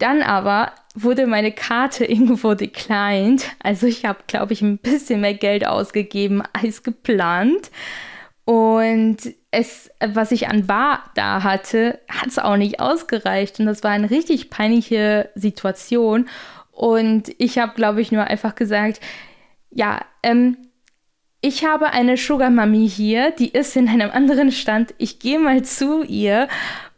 Dann 0.00 0.22
aber 0.22 0.72
wurde 0.94 1.26
meine 1.26 1.52
Karte 1.52 2.04
irgendwo 2.04 2.54
declined. 2.54 3.44
Also 3.62 3.86
ich 3.86 4.04
habe, 4.04 4.20
glaube 4.26 4.54
ich, 4.54 4.62
ein 4.62 4.78
bisschen 4.78 5.20
mehr 5.20 5.34
Geld 5.34 5.66
ausgegeben 5.66 6.42
als 6.52 6.82
geplant. 6.82 7.70
Und 8.46 9.18
es, 9.50 9.90
was 10.04 10.32
ich 10.32 10.48
an 10.48 10.66
Bar 10.66 11.04
da 11.14 11.42
hatte, 11.42 12.00
hat 12.08 12.28
es 12.28 12.38
auch 12.38 12.56
nicht 12.56 12.80
ausgereicht. 12.80 13.60
Und 13.60 13.66
das 13.66 13.84
war 13.84 13.90
eine 13.90 14.10
richtig 14.10 14.50
peinliche 14.50 15.28
Situation. 15.34 16.28
Und 16.72 17.30
ich 17.36 17.58
habe, 17.58 17.74
glaube 17.74 18.00
ich, 18.00 18.10
nur 18.10 18.24
einfach 18.24 18.54
gesagt, 18.54 19.00
ja, 19.70 20.00
ähm, 20.22 20.56
ich 21.42 21.64
habe 21.64 21.90
eine 21.90 22.16
Sugar 22.16 22.50
Mami 22.50 22.88
hier, 22.88 23.32
die 23.32 23.50
ist 23.50 23.76
in 23.76 23.88
einem 23.88 24.10
anderen 24.10 24.50
Stand. 24.50 24.94
Ich 24.98 25.18
gehe 25.18 25.38
mal 25.38 25.62
zu 25.62 26.02
ihr 26.02 26.48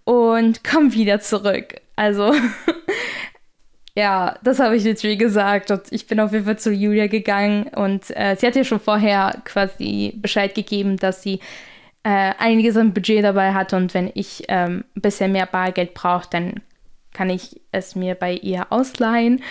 und 0.05 0.65
komme 0.65 0.93
wieder 0.93 1.21
zurück. 1.21 1.81
Also, 1.97 2.35
ja, 3.95 4.39
das 4.43 4.59
habe 4.59 4.77
ich 4.77 4.85
jetzt 4.85 5.05
wie 5.05 5.17
gesagt. 5.17 5.71
Und 5.71 5.83
ich 5.91 6.07
bin 6.07 6.21
auf 6.21 6.33
jeden 6.33 6.45
Fall 6.45 6.59
zu 6.59 6.73
Julia 6.73 7.07
gegangen 7.07 7.65
und 7.69 8.11
äh, 8.17 8.37
sie 8.37 8.47
hat 8.47 8.57
ja 8.57 8.65
schon 8.65 8.81
vorher 8.81 9.41
quasi 9.45 10.15
Bescheid 10.17 10.55
gegeben, 10.55 10.97
dass 10.97 11.23
sie 11.23 11.41
äh, 12.05 12.33
einiges 12.39 12.77
an 12.77 12.95
Budget 12.95 13.23
dabei 13.23 13.55
hat 13.55 13.73
und 13.73 13.95
wenn 13.95 14.11
ich 14.15 14.45
ähm, 14.49 14.85
ein 14.97 15.03
bisschen 15.03 15.33
mehr 15.33 15.47
Bargeld 15.47 15.95
brauche, 15.95 16.29
dann 16.31 16.55
kann 17.13 17.31
ich 17.31 17.61
es 17.73 17.95
mir 17.95 18.15
bei 18.15 18.33
ihr 18.33 18.73
ausleihen. 18.73 19.43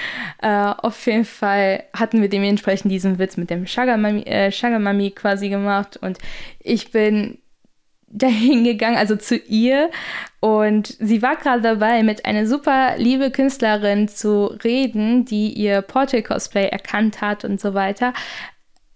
Äh, 0.42 0.74
auf 0.78 1.06
jeden 1.06 1.26
Fall 1.26 1.84
hatten 1.94 2.22
wir 2.22 2.30
dementsprechend 2.30 2.92
diesen 2.92 3.20
Witz 3.20 3.38
mit 3.38 3.50
dem 3.50 3.68
Sugar 3.68 3.98
Mami, 3.98 4.24
äh, 4.24 5.12
quasi 5.12 5.50
gemacht 5.50 5.98
und 5.98 6.18
ich 6.60 6.92
bin 6.92 7.38
dahin 8.12 8.64
gegangen, 8.64 8.98
also 8.98 9.16
zu 9.16 9.36
ihr 9.36 9.90
und 10.42 10.96
sie 11.00 11.22
war 11.22 11.36
gerade 11.36 11.62
dabei, 11.62 12.02
mit 12.02 12.26
einer 12.26 12.48
super 12.48 12.96
liebe 12.98 13.30
Künstlerin 13.30 14.08
zu 14.08 14.46
reden, 14.64 15.24
die 15.24 15.54
ihr 15.54 15.84
Portal-Cosplay 15.84 16.68
erkannt 16.68 17.22
hat 17.22 17.46
und 17.46 17.62
so 17.62 17.76
weiter. 17.76 18.14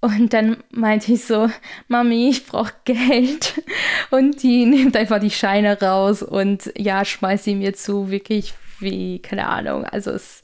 Und 0.01 0.33
dann 0.33 0.57
meinte 0.71 1.13
ich 1.13 1.25
so, 1.25 1.49
Mami, 1.87 2.29
ich 2.29 2.47
brauche 2.47 2.73
Geld. 2.85 3.61
Und 4.09 4.41
die 4.41 4.65
nimmt 4.65 4.97
einfach 4.97 5.19
die 5.19 5.31
Scheine 5.31 5.79
raus 5.79 6.23
und 6.23 6.71
ja, 6.75 7.05
schmeißt 7.05 7.43
sie 7.43 7.55
mir 7.55 7.73
zu, 7.75 8.09
wirklich 8.09 8.55
wie, 8.79 9.19
keine 9.19 9.47
Ahnung. 9.47 9.85
Also 9.85 10.11
es, 10.11 10.41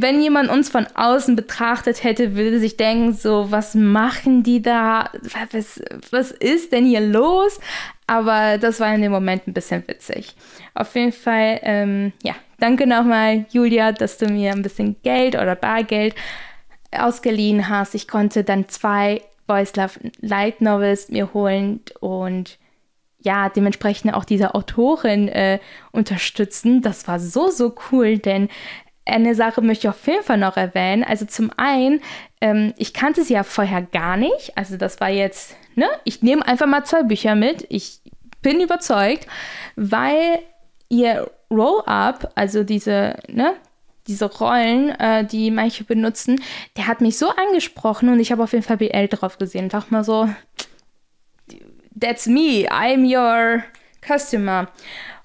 wenn 0.00 0.22
jemand 0.22 0.48
uns 0.48 0.70
von 0.70 0.86
außen 0.94 1.36
betrachtet 1.36 2.02
hätte, 2.02 2.34
würde 2.34 2.58
sich 2.58 2.78
denken, 2.78 3.12
so, 3.12 3.50
was 3.50 3.74
machen 3.74 4.42
die 4.42 4.62
da? 4.62 5.10
Was, 5.52 5.82
was 6.10 6.30
ist 6.30 6.72
denn 6.72 6.86
hier 6.86 7.00
los? 7.00 7.60
Aber 8.06 8.56
das 8.56 8.80
war 8.80 8.94
in 8.94 9.02
dem 9.02 9.12
Moment 9.12 9.46
ein 9.46 9.52
bisschen 9.52 9.86
witzig. 9.86 10.34
Auf 10.74 10.94
jeden 10.94 11.12
Fall, 11.12 11.60
ähm, 11.62 12.12
ja, 12.22 12.34
danke 12.58 12.86
nochmal, 12.86 13.44
Julia, 13.50 13.92
dass 13.92 14.16
du 14.16 14.26
mir 14.26 14.52
ein 14.52 14.62
bisschen 14.62 14.96
Geld 15.02 15.34
oder 15.34 15.54
Bargeld 15.54 16.14
ausgeliehen 16.90 17.68
hast. 17.68 17.94
Ich 17.94 18.08
konnte 18.08 18.44
dann 18.44 18.68
zwei 18.68 19.20
Boys 19.46 19.76
Love 19.76 20.00
Light 20.20 20.62
Novels 20.62 21.10
mir 21.10 21.34
holen 21.34 21.80
und 22.00 22.58
ja, 23.24 23.48
dementsprechend 23.48 24.14
auch 24.14 24.24
diese 24.24 24.54
Autorin 24.54 25.28
äh, 25.28 25.58
unterstützen. 25.92 26.82
Das 26.82 27.06
war 27.06 27.20
so, 27.20 27.48
so 27.50 27.74
cool, 27.90 28.18
denn 28.18 28.48
eine 29.04 29.34
Sache 29.34 29.62
möchte 29.62 29.86
ich 29.86 29.90
auf 29.90 30.06
jeden 30.06 30.22
Fall 30.22 30.38
noch 30.38 30.56
erwähnen. 30.56 31.04
Also 31.04 31.24
zum 31.24 31.50
einen, 31.56 32.00
ähm, 32.40 32.72
ich 32.76 32.94
kannte 32.94 33.24
sie 33.24 33.34
ja 33.34 33.42
vorher 33.42 33.82
gar 33.82 34.16
nicht. 34.16 34.56
Also 34.56 34.76
das 34.76 35.00
war 35.00 35.10
jetzt, 35.10 35.56
ne, 35.74 35.88
ich 36.04 36.22
nehme 36.22 36.46
einfach 36.46 36.66
mal 36.66 36.84
zwei 36.84 37.02
Bücher 37.02 37.34
mit. 37.34 37.66
Ich 37.68 38.00
bin 38.42 38.60
überzeugt, 38.60 39.26
weil 39.76 40.38
ihr 40.88 41.30
Roll-Up, 41.50 42.32
also 42.34 42.64
diese, 42.64 43.16
ne, 43.28 43.54
diese 44.06 44.26
Rollen, 44.26 44.90
äh, 44.90 45.24
die 45.24 45.50
manche 45.50 45.84
benutzen, 45.84 46.40
der 46.76 46.86
hat 46.86 47.00
mich 47.00 47.18
so 47.18 47.28
angesprochen 47.30 48.08
und 48.08 48.20
ich 48.20 48.32
habe 48.32 48.42
auf 48.42 48.52
jeden 48.52 48.64
Fall 48.64 48.76
BL 48.76 49.08
drauf 49.08 49.38
gesehen. 49.38 49.66
Ich 49.66 49.72
dachte 49.72 49.92
mal 49.92 50.04
so, 50.04 50.28
that's 51.98 52.26
me, 52.26 52.66
I'm 52.68 53.04
your 53.06 53.62
customer. 54.06 54.68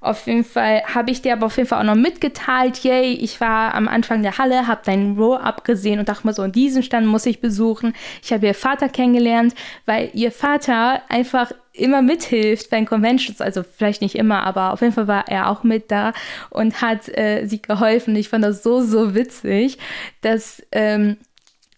Auf 0.08 0.26
jeden 0.26 0.46
Fall 0.46 0.84
habe 0.84 1.12
ich 1.12 1.22
dir 1.22 1.34
aber 1.34 1.48
auf 1.48 1.58
jeden 1.58 1.68
Fall 1.68 1.82
auch 1.82 1.96
noch 1.96 2.02
mitgeteilt, 2.02 2.84
yay, 2.84 3.14
ich 3.14 3.42
war 3.42 3.74
am 3.74 3.90
Anfang 3.90 4.22
der 4.22 4.38
Halle, 4.38 4.66
habe 4.66 4.82
deinen 4.86 5.18
Row-Up 5.18 5.66
gesehen 5.66 6.00
und 6.00 6.08
dachte 6.08 6.26
mir 6.26 6.34
so, 6.34 6.44
in 6.44 6.54
diesen 6.54 6.82
Stand 6.82 7.08
muss 7.08 7.26
ich 7.26 7.42
besuchen. 7.42 7.94
Ich 8.24 8.32
habe 8.32 8.46
ihr 8.46 8.54
Vater 8.54 8.88
kennengelernt, 8.88 9.54
weil 9.86 10.10
ihr 10.14 10.32
Vater 10.32 11.02
einfach 11.10 11.52
immer 11.74 12.02
mithilft 12.02 12.70
bei 12.70 12.78
den 12.78 12.86
Conventions, 12.86 13.42
also 13.42 13.64
vielleicht 13.64 14.02
nicht 14.02 14.16
immer, 14.16 14.44
aber 14.44 14.72
auf 14.72 14.82
jeden 14.82 14.94
Fall 14.94 15.08
war 15.08 15.28
er 15.28 15.50
auch 15.50 15.64
mit 15.64 15.92
da 15.92 16.14
und 16.50 16.82
hat 16.82 17.10
äh, 17.10 17.46
sie 17.46 17.62
geholfen. 17.62 18.16
Ich 18.16 18.30
fand 18.30 18.46
das 18.46 18.64
so, 18.64 18.82
so 18.82 19.14
witzig, 19.14 19.78
dass 20.22 20.64
ähm, 20.72 21.18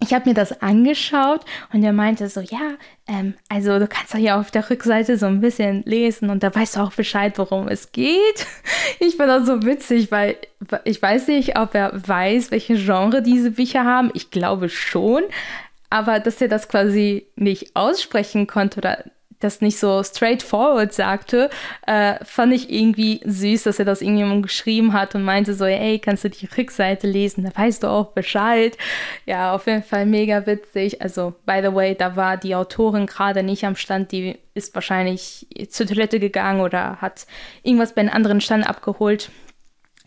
ich 0.02 0.14
habe 0.14 0.30
mir 0.30 0.34
das 0.34 0.62
angeschaut 0.62 1.42
und 1.74 1.84
er 1.84 1.92
meinte 1.92 2.30
so, 2.30 2.40
ja, 2.40 2.76
ähm, 3.08 3.34
also 3.50 3.80
du 3.80 3.88
kannst 3.88 4.14
doch 4.14 4.18
hier 4.18 4.38
auf 4.38 4.50
der 4.50 4.70
Rückseite 4.70 5.18
so 5.18 5.26
ein 5.26 5.42
bisschen 5.42 5.84
lesen 5.84 6.30
und 6.30 6.42
da 6.42 6.54
weißt 6.56 6.78
du 6.78 6.80
auch 6.80 6.94
Bescheid, 6.94 7.38
worum 7.38 7.68
es 7.68 7.92
geht. 7.92 8.46
Ich 9.02 9.16
fand 9.16 9.30
das 9.30 9.46
so 9.46 9.64
witzig, 9.64 10.12
weil 10.12 10.36
ich 10.84 11.02
weiß 11.02 11.28
nicht, 11.28 11.58
ob 11.58 11.74
er 11.74 11.92
weiß, 11.94 12.52
welche 12.52 12.76
Genre 12.76 13.22
diese 13.22 13.52
Bücher 13.52 13.86
haben. 13.86 14.12
Ich 14.14 14.30
glaube 14.30 14.68
schon, 14.68 15.24
aber 15.90 16.20
dass 16.20 16.42
er 16.42 16.50
das 16.50 16.68
quasi 16.68 17.26
nicht 17.36 17.76
aussprechen 17.76 18.46
konnte 18.46 18.80
oder 18.80 19.04
das 19.40 19.62
nicht 19.62 19.80
so 19.80 20.04
straightforward 20.04 20.94
sagte, 20.94 21.50
äh, 21.88 22.24
fand 22.24 22.54
ich 22.54 22.70
irgendwie 22.70 23.22
süß, 23.24 23.64
dass 23.64 23.80
er 23.80 23.86
das 23.86 24.02
irgendjemand 24.02 24.44
geschrieben 24.44 24.94
hat 24.94 25.16
und 25.16 25.24
meinte 25.24 25.54
so, 25.54 25.66
ey, 25.66 26.00
kannst 26.00 26.24
du 26.24 26.30
die 26.30 26.48
Rückseite 26.58 27.08
lesen, 27.08 27.44
da 27.46 27.52
weißt 27.58 27.84
du 27.84 27.88
auch 27.88 28.12
Bescheid. 28.12 28.78
Ja, 29.26 29.54
auf 29.54 29.68
jeden 29.68 29.84
Fall 29.84 30.06
mega 30.06 30.46
witzig. 30.46 31.02
Also, 31.02 31.34
by 31.46 31.62
the 31.64 31.74
way, 31.74 31.96
da 31.96 32.16
war 32.16 32.38
die 32.38 32.56
Autorin 32.56 33.06
gerade 33.06 33.44
nicht 33.44 33.66
am 33.66 33.76
Stand, 33.76 34.12
die 34.12 34.38
ist 34.54 34.76
wahrscheinlich 34.76 35.48
zur 35.70 35.88
Toilette 35.88 36.20
gegangen 36.20 36.62
oder 36.62 36.98
hat 36.98 37.26
irgendwas 37.64 37.94
bei 37.94 38.02
einem 38.02 38.14
anderen 38.14 38.42
Stand 38.42 38.68
abgeholt. 38.68 39.32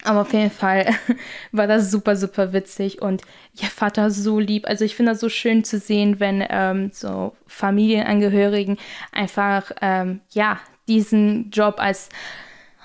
Aber 0.04 0.22
auf 0.22 0.32
jeden 0.32 0.50
Fall 0.50 0.86
war 1.52 1.66
das 1.66 1.90
super, 1.90 2.16
super 2.16 2.52
witzig 2.52 3.00
und 3.00 3.22
ihr 3.60 3.68
Vater 3.68 4.10
so 4.10 4.38
lieb. 4.40 4.66
Also 4.66 4.84
ich 4.84 4.96
finde 4.96 5.12
das 5.12 5.20
so 5.20 5.28
schön 5.28 5.64
zu 5.64 5.78
sehen, 5.78 6.18
wenn 6.18 6.44
ähm, 6.48 6.90
so 6.92 7.36
Familienangehörigen 7.46 8.78
einfach, 9.12 9.70
ähm, 9.80 10.20
ja, 10.30 10.58
diesen 10.88 11.50
Job 11.50 11.76
als 11.78 12.08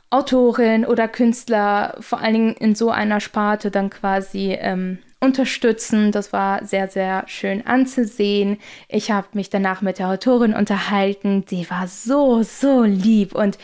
Autorin 0.10 0.86
oder 0.86 1.08
Künstler, 1.08 1.96
vor 2.00 2.20
allen 2.22 2.34
Dingen 2.34 2.54
in 2.54 2.76
so 2.76 2.92
einer 2.92 3.20
Sparte, 3.20 3.72
dann 3.72 3.90
quasi 3.90 4.56
ähm, 4.60 5.00
unterstützen. 5.20 6.12
Das 6.12 6.32
war 6.32 6.64
sehr, 6.64 6.88
sehr 6.88 7.24
schön 7.28 7.66
anzusehen. 7.66 8.58
Ich 8.88 9.12
habe 9.12 9.28
mich 9.34 9.50
danach 9.50 9.82
mit 9.82 10.00
der 10.00 10.10
Autorin 10.10 10.54
unterhalten. 10.54 11.46
Die 11.46 11.70
war 11.70 11.88
so, 11.88 12.44
so 12.44 12.84
lieb 12.84 13.36
und 13.36 13.58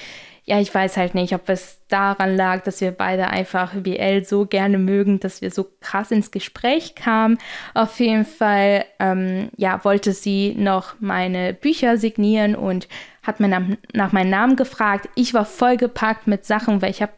ja, 0.46 0.60
ich 0.60 0.74
weiß 0.74 0.98
halt 0.98 1.16
nicht, 1.16 1.34
ob 1.34 1.48
es 1.48 1.80
daran 1.88 2.36
lag, 2.36 2.64
dass 2.64 2.82
wir 2.82 2.92
beide 2.92 3.28
einfach 3.30 3.74
BL 3.76 4.26
so 4.26 4.46
gerne 4.46 4.78
mögen, 4.78 5.22
dass 5.22 5.42
wir 5.42 5.52
so 5.52 5.66
krass 5.80 6.12
ins 6.12 6.32
Gespräch 6.32 6.96
kamen. 6.96 7.38
Auf 7.74 8.00
jeden 8.02 8.26
Fall, 8.26 8.84
ähm, 9.00 9.50
ja, 9.56 9.86
wollte 9.86 10.12
sie 10.12 10.54
noch 10.58 10.96
meine 11.00 11.54
Bücher 11.54 11.98
signieren 11.98 12.56
und 12.56 12.90
hat 13.22 13.40
mir 13.40 13.48
nach, 13.48 13.64
nach 13.94 14.12
meinem 14.12 14.32
Namen 14.32 14.56
gefragt. 14.58 15.08
Ich 15.16 15.34
war 15.34 15.46
vollgepackt 15.46 16.28
mit 16.28 16.46
Sachen, 16.46 16.82
weil 16.82 16.92
ich 16.92 17.02
habe 17.02 17.14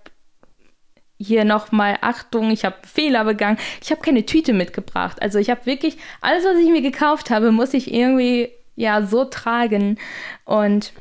hier 1.17 1.45
nochmal 1.45 1.97
Achtung, 2.01 2.51
ich 2.51 2.63
habe 2.63 2.75
Fehler 2.85 3.23
begangen. 3.23 3.57
Ich 3.81 3.89
habe 3.89 4.01
keine 4.01 4.25
Tüte 4.27 4.53
mitgebracht. 4.53 5.19
Also 5.21 5.39
ich 5.39 5.49
habe 5.49 5.65
wirklich 5.65 5.97
alles, 6.21 6.45
was 6.45 6.57
ich 6.57 6.69
mir 6.69 6.81
gekauft 6.83 7.31
habe, 7.31 7.51
muss 7.51 7.73
ich 7.73 7.91
irgendwie 7.91 8.51
ja 8.75 9.01
so 9.01 9.25
tragen 9.25 9.97
und 10.43 10.93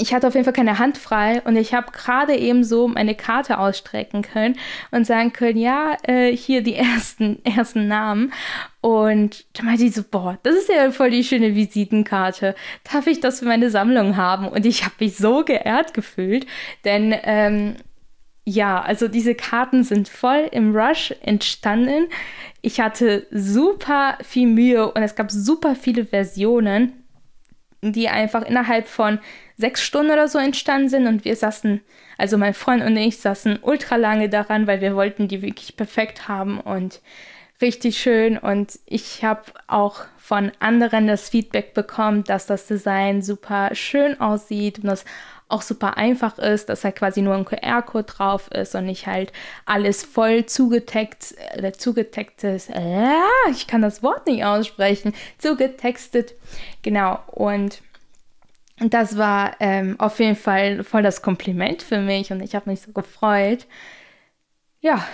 ich 0.00 0.14
hatte 0.14 0.26
auf 0.26 0.34
jeden 0.34 0.44
Fall 0.44 0.52
keine 0.52 0.78
Hand 0.78 0.98
frei 0.98 1.42
und 1.44 1.56
ich 1.56 1.74
habe 1.74 1.92
gerade 1.92 2.34
eben 2.34 2.64
so 2.64 2.88
meine 2.88 3.14
Karte 3.14 3.58
ausstrecken 3.58 4.22
können 4.22 4.56
und 4.90 5.06
sagen 5.06 5.32
können, 5.32 5.58
ja, 5.58 5.96
äh, 6.02 6.34
hier 6.34 6.62
die 6.62 6.74
ersten, 6.76 7.44
ersten 7.44 7.86
Namen. 7.86 8.32
Und 8.80 9.44
da 9.52 9.62
meinte 9.62 9.84
ich 9.84 9.94
so, 9.94 10.02
boah, 10.02 10.38
das 10.42 10.54
ist 10.54 10.70
ja 10.70 10.90
voll 10.90 11.10
die 11.10 11.24
schöne 11.24 11.54
Visitenkarte. 11.54 12.54
Darf 12.90 13.06
ich 13.06 13.20
das 13.20 13.40
für 13.40 13.46
meine 13.46 13.70
Sammlung 13.70 14.16
haben? 14.16 14.48
Und 14.48 14.64
ich 14.64 14.84
habe 14.84 14.94
mich 15.00 15.16
so 15.16 15.44
geehrt 15.44 15.92
gefühlt, 15.92 16.46
denn 16.84 17.14
ähm, 17.22 17.76
ja, 18.46 18.80
also 18.80 19.06
diese 19.06 19.34
Karten 19.34 19.84
sind 19.84 20.08
voll 20.08 20.48
im 20.50 20.74
Rush 20.74 21.14
entstanden. 21.22 22.08
Ich 22.62 22.80
hatte 22.80 23.26
super 23.30 24.18
viel 24.22 24.48
Mühe 24.48 24.90
und 24.90 25.02
es 25.02 25.14
gab 25.14 25.30
super 25.30 25.74
viele 25.74 26.06
Versionen, 26.06 26.99
die 27.82 28.08
einfach 28.08 28.42
innerhalb 28.42 28.86
von 28.86 29.18
sechs 29.56 29.82
Stunden 29.82 30.12
oder 30.12 30.28
so 30.28 30.38
entstanden 30.38 30.88
sind. 30.88 31.06
Und 31.06 31.24
wir 31.24 31.36
saßen, 31.36 31.80
also 32.18 32.38
mein 32.38 32.54
Freund 32.54 32.82
und 32.82 32.96
ich 32.96 33.18
saßen 33.18 33.60
ultra 33.62 33.96
lange 33.96 34.28
daran, 34.28 34.66
weil 34.66 34.80
wir 34.80 34.94
wollten 34.94 35.28
die 35.28 35.42
wirklich 35.42 35.76
perfekt 35.76 36.28
haben 36.28 36.60
und 36.60 37.00
richtig 37.60 37.98
schön. 37.98 38.38
Und 38.38 38.78
ich 38.86 39.24
habe 39.24 39.42
auch 39.66 40.04
von 40.18 40.52
anderen 40.60 41.06
das 41.06 41.28
Feedback 41.28 41.74
bekommen, 41.74 42.24
dass 42.24 42.46
das 42.46 42.66
Design 42.66 43.22
super 43.22 43.74
schön 43.74 44.20
aussieht 44.20 44.78
und 44.78 44.86
das 44.86 45.04
auch 45.50 45.62
super 45.62 45.96
einfach 45.96 46.38
ist, 46.38 46.68
dass 46.68 46.84
halt 46.84 46.96
quasi 46.96 47.22
nur 47.22 47.34
ein 47.34 47.44
QR-Code 47.44 48.04
drauf 48.04 48.50
ist 48.50 48.74
und 48.74 48.86
nicht 48.86 49.06
halt 49.06 49.32
alles 49.66 50.02
voll 50.02 50.46
zugetextet, 50.46 51.38
äh, 51.62 51.72
zugetextet, 51.72 52.70
äh, 52.70 53.50
ich 53.50 53.66
kann 53.66 53.82
das 53.82 54.02
Wort 54.02 54.26
nicht 54.26 54.44
aussprechen, 54.44 55.14
zugetextet, 55.38 56.34
genau 56.82 57.20
und 57.26 57.82
das 58.80 59.18
war 59.18 59.56
ähm, 59.60 59.96
auf 59.98 60.18
jeden 60.20 60.36
Fall 60.36 60.82
voll 60.84 61.02
das 61.02 61.20
Kompliment 61.20 61.82
für 61.82 62.00
mich 62.00 62.32
und 62.32 62.40
ich 62.40 62.54
habe 62.54 62.70
mich 62.70 62.80
so 62.80 62.92
gefreut. 62.92 63.66
Ja, 64.80 65.06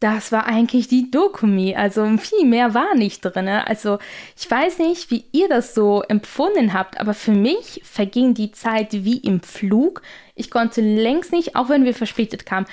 das 0.00 0.32
war 0.32 0.46
eigentlich 0.46 0.88
die 0.88 1.10
Dokumi. 1.10 1.74
Also 1.74 2.04
viel 2.18 2.46
mehr 2.46 2.74
war 2.74 2.94
nicht 2.94 3.20
drin. 3.22 3.48
Also 3.48 3.98
ich 4.36 4.50
weiß 4.50 4.78
nicht, 4.78 5.10
wie 5.10 5.24
ihr 5.32 5.48
das 5.48 5.74
so 5.74 6.02
empfunden 6.02 6.74
habt, 6.74 7.00
aber 7.00 7.14
für 7.14 7.32
mich 7.32 7.80
verging 7.84 8.34
die 8.34 8.52
Zeit 8.52 8.92
wie 8.92 9.18
im 9.18 9.40
Flug. 9.40 10.02
Ich 10.34 10.50
konnte 10.50 10.80
längst 10.80 11.32
nicht, 11.32 11.56
auch 11.56 11.68
wenn 11.68 11.84
wir 11.84 11.94
verspätet 11.94 12.44
kamen. 12.44 12.66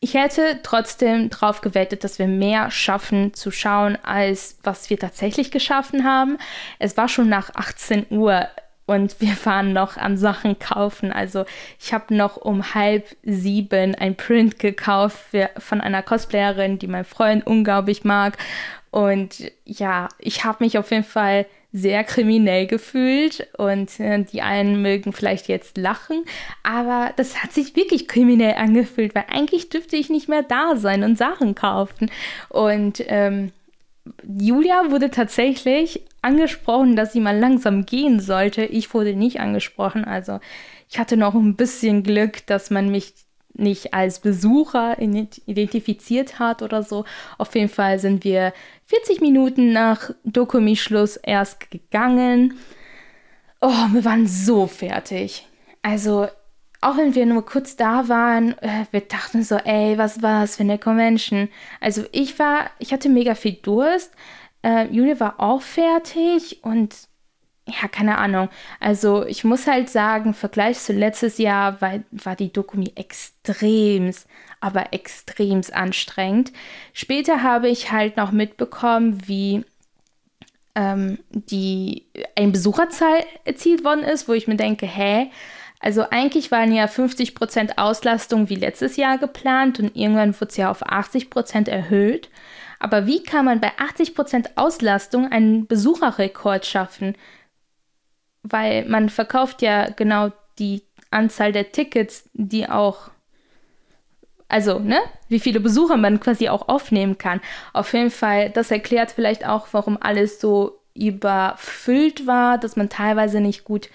Ich 0.00 0.12
hätte 0.12 0.60
trotzdem 0.62 1.30
darauf 1.30 1.62
gewettet, 1.62 2.04
dass 2.04 2.18
wir 2.18 2.26
mehr 2.26 2.70
schaffen 2.70 3.32
zu 3.32 3.50
schauen, 3.50 3.96
als 4.02 4.58
was 4.62 4.90
wir 4.90 4.98
tatsächlich 4.98 5.50
geschaffen 5.50 6.04
haben. 6.04 6.36
Es 6.78 6.98
war 6.98 7.08
schon 7.08 7.30
nach 7.30 7.54
18 7.54 8.06
Uhr 8.10 8.46
und 8.86 9.20
wir 9.20 9.36
waren 9.44 9.72
noch 9.72 9.96
am 9.96 10.16
Sachen 10.16 10.58
kaufen. 10.58 11.12
Also 11.12 11.44
ich 11.80 11.92
habe 11.92 12.14
noch 12.14 12.36
um 12.36 12.74
halb 12.74 13.06
sieben 13.22 13.94
ein 13.94 14.16
Print 14.16 14.58
gekauft 14.58 15.18
für, 15.30 15.50
von 15.58 15.80
einer 15.80 16.02
Cosplayerin, 16.02 16.78
die 16.78 16.86
mein 16.86 17.04
Freund 17.04 17.46
unglaublich 17.46 18.04
mag. 18.04 18.36
Und 18.90 19.50
ja, 19.64 20.08
ich 20.18 20.44
habe 20.44 20.62
mich 20.62 20.78
auf 20.78 20.90
jeden 20.90 21.04
Fall 21.04 21.46
sehr 21.72 22.04
kriminell 22.04 22.68
gefühlt 22.68 23.48
und 23.58 23.98
äh, 23.98 24.22
die 24.22 24.42
einen 24.42 24.80
mögen 24.80 25.12
vielleicht 25.12 25.48
jetzt 25.48 25.76
lachen, 25.76 26.24
aber 26.62 27.12
das 27.16 27.42
hat 27.42 27.52
sich 27.52 27.74
wirklich 27.74 28.06
kriminell 28.06 28.54
angefühlt, 28.54 29.12
weil 29.16 29.24
eigentlich 29.28 29.70
dürfte 29.70 29.96
ich 29.96 30.08
nicht 30.08 30.28
mehr 30.28 30.44
da 30.44 30.76
sein 30.76 31.02
und 31.02 31.18
Sachen 31.18 31.56
kaufen. 31.56 32.12
Und 32.48 33.02
ähm, 33.08 33.50
Julia 34.26 34.90
wurde 34.90 35.10
tatsächlich 35.10 36.04
angesprochen, 36.20 36.96
dass 36.96 37.12
sie 37.12 37.20
mal 37.20 37.38
langsam 37.38 37.86
gehen 37.86 38.20
sollte. 38.20 38.64
Ich 38.64 38.92
wurde 38.92 39.14
nicht 39.14 39.40
angesprochen. 39.40 40.04
Also 40.04 40.40
ich 40.90 40.98
hatte 40.98 41.16
noch 41.16 41.34
ein 41.34 41.56
bisschen 41.56 42.02
Glück, 42.02 42.46
dass 42.46 42.70
man 42.70 42.90
mich 42.90 43.14
nicht 43.54 43.94
als 43.94 44.18
Besucher 44.18 44.98
identifiziert 44.98 46.38
hat 46.38 46.60
oder 46.62 46.82
so. 46.82 47.04
Auf 47.38 47.54
jeden 47.54 47.68
Fall 47.68 47.98
sind 47.98 48.24
wir 48.24 48.52
40 48.86 49.20
Minuten 49.20 49.72
nach 49.72 50.10
Dokumi-Schluss 50.24 51.16
erst 51.16 51.70
gegangen. 51.70 52.58
Oh, 53.60 53.86
wir 53.92 54.04
waren 54.04 54.26
so 54.26 54.66
fertig. 54.66 55.46
Also 55.82 56.26
auch 56.84 56.98
wenn 56.98 57.14
wir 57.14 57.24
nur 57.26 57.44
kurz 57.46 57.76
da 57.76 58.08
waren, 58.08 58.58
äh, 58.58 58.84
wir 58.90 59.00
dachten 59.00 59.42
so, 59.42 59.56
ey, 59.56 59.96
was 59.96 60.22
war 60.22 60.42
das 60.42 60.56
für 60.56 60.64
eine 60.64 60.78
Convention? 60.78 61.48
Also 61.80 62.04
ich 62.12 62.38
war, 62.38 62.70
ich 62.78 62.92
hatte 62.92 63.08
mega 63.08 63.34
viel 63.34 63.54
Durst. 63.54 64.12
Äh, 64.62 64.86
Julia 64.88 65.18
war 65.18 65.40
auch 65.40 65.62
fertig 65.62 66.62
und 66.62 66.94
ja, 67.66 67.88
keine 67.88 68.18
Ahnung. 68.18 68.50
Also 68.80 69.24
ich 69.24 69.44
muss 69.44 69.66
halt 69.66 69.88
sagen, 69.88 70.28
im 70.28 70.34
Vergleich 70.34 70.78
zu 70.78 70.92
letztes 70.92 71.38
Jahr 71.38 71.80
war, 71.80 72.00
war 72.10 72.36
die 72.36 72.52
Dokumi 72.52 72.92
extremst, 72.96 74.28
aber 74.60 74.92
extremst 74.92 75.72
anstrengend. 75.72 76.52
Später 76.92 77.42
habe 77.42 77.68
ich 77.68 77.90
halt 77.92 78.18
noch 78.18 78.32
mitbekommen, 78.32 79.26
wie 79.26 79.64
ähm, 80.74 81.18
die 81.30 82.06
ein 82.36 82.52
Besucherzahl 82.52 83.24
erzielt 83.44 83.84
worden 83.84 84.02
ist, 84.02 84.28
wo 84.28 84.34
ich 84.34 84.46
mir 84.46 84.56
denke, 84.56 84.86
hä, 84.86 85.30
also 85.84 86.06
eigentlich 86.08 86.50
waren 86.50 86.72
ja 86.72 86.86
50% 86.86 87.76
Auslastung 87.76 88.48
wie 88.48 88.54
letztes 88.54 88.96
Jahr 88.96 89.18
geplant 89.18 89.78
und 89.80 89.94
irgendwann 89.94 90.32
wurde 90.32 90.48
es 90.48 90.56
ja 90.56 90.70
auf 90.70 90.82
80% 90.82 91.68
erhöht. 91.68 92.30
Aber 92.78 93.04
wie 93.04 93.22
kann 93.22 93.44
man 93.44 93.60
bei 93.60 93.70
80% 93.76 94.52
Auslastung 94.56 95.30
einen 95.30 95.66
Besucherrekord 95.66 96.64
schaffen? 96.64 97.18
Weil 98.42 98.86
man 98.86 99.10
verkauft 99.10 99.60
ja 99.60 99.90
genau 99.90 100.32
die 100.58 100.84
Anzahl 101.10 101.52
der 101.52 101.70
Tickets, 101.70 102.30
die 102.32 102.66
auch, 102.66 103.10
also, 104.48 104.78
ne, 104.78 105.00
wie 105.28 105.38
viele 105.38 105.60
Besucher 105.60 105.98
man 105.98 106.18
quasi 106.18 106.48
auch 106.48 106.66
aufnehmen 106.66 107.18
kann. 107.18 107.42
Auf 107.74 107.92
jeden 107.92 108.10
Fall, 108.10 108.48
das 108.48 108.70
erklärt 108.70 109.10
vielleicht 109.10 109.46
auch, 109.46 109.68
warum 109.72 109.98
alles 110.00 110.40
so 110.40 110.80
überfüllt 110.94 112.26
war, 112.26 112.56
dass 112.56 112.74
man 112.74 112.88
teilweise 112.88 113.42
nicht 113.42 113.64
gut 113.64 113.90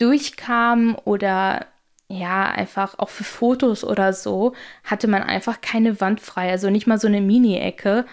durchkam 0.00 0.96
oder 1.04 1.66
ja, 2.08 2.46
einfach 2.46 2.98
auch 2.98 3.08
für 3.08 3.22
Fotos 3.22 3.84
oder 3.84 4.12
so, 4.12 4.54
hatte 4.82 5.06
man 5.06 5.22
einfach 5.22 5.60
keine 5.60 6.00
Wand 6.00 6.20
frei, 6.20 6.50
also 6.50 6.68
nicht 6.68 6.88
mal 6.88 6.98
so 6.98 7.06
eine 7.06 7.20
Mini-Ecke. 7.20 8.04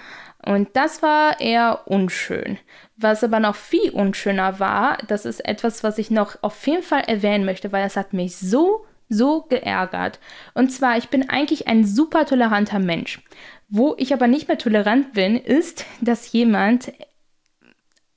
Und 0.45 0.69
das 0.75 1.01
war 1.01 1.41
eher 1.41 1.81
unschön. 1.85 2.59
Was 2.95 3.23
aber 3.23 3.39
noch 3.39 3.55
viel 3.55 3.89
unschöner 3.89 4.59
war, 4.59 4.99
das 5.07 5.25
ist 5.25 5.43
etwas, 5.45 5.83
was 5.83 5.97
ich 5.97 6.11
noch 6.11 6.37
auf 6.43 6.65
jeden 6.67 6.83
Fall 6.83 7.01
erwähnen 7.07 7.43
möchte, 7.43 7.71
weil 7.71 7.83
das 7.83 7.97
hat 7.97 8.13
mich 8.13 8.37
so, 8.37 8.85
so 9.09 9.41
geärgert. 9.49 10.19
Und 10.53 10.71
zwar, 10.71 10.97
ich 10.97 11.09
bin 11.09 11.29
eigentlich 11.29 11.67
ein 11.67 11.83
super 11.83 12.25
toleranter 12.27 12.79
Mensch. 12.79 13.21
Wo 13.67 13.95
ich 13.97 14.13
aber 14.13 14.27
nicht 14.27 14.47
mehr 14.47 14.59
tolerant 14.59 15.13
bin, 15.13 15.37
ist, 15.37 15.85
dass 16.01 16.31
jemand 16.31 16.93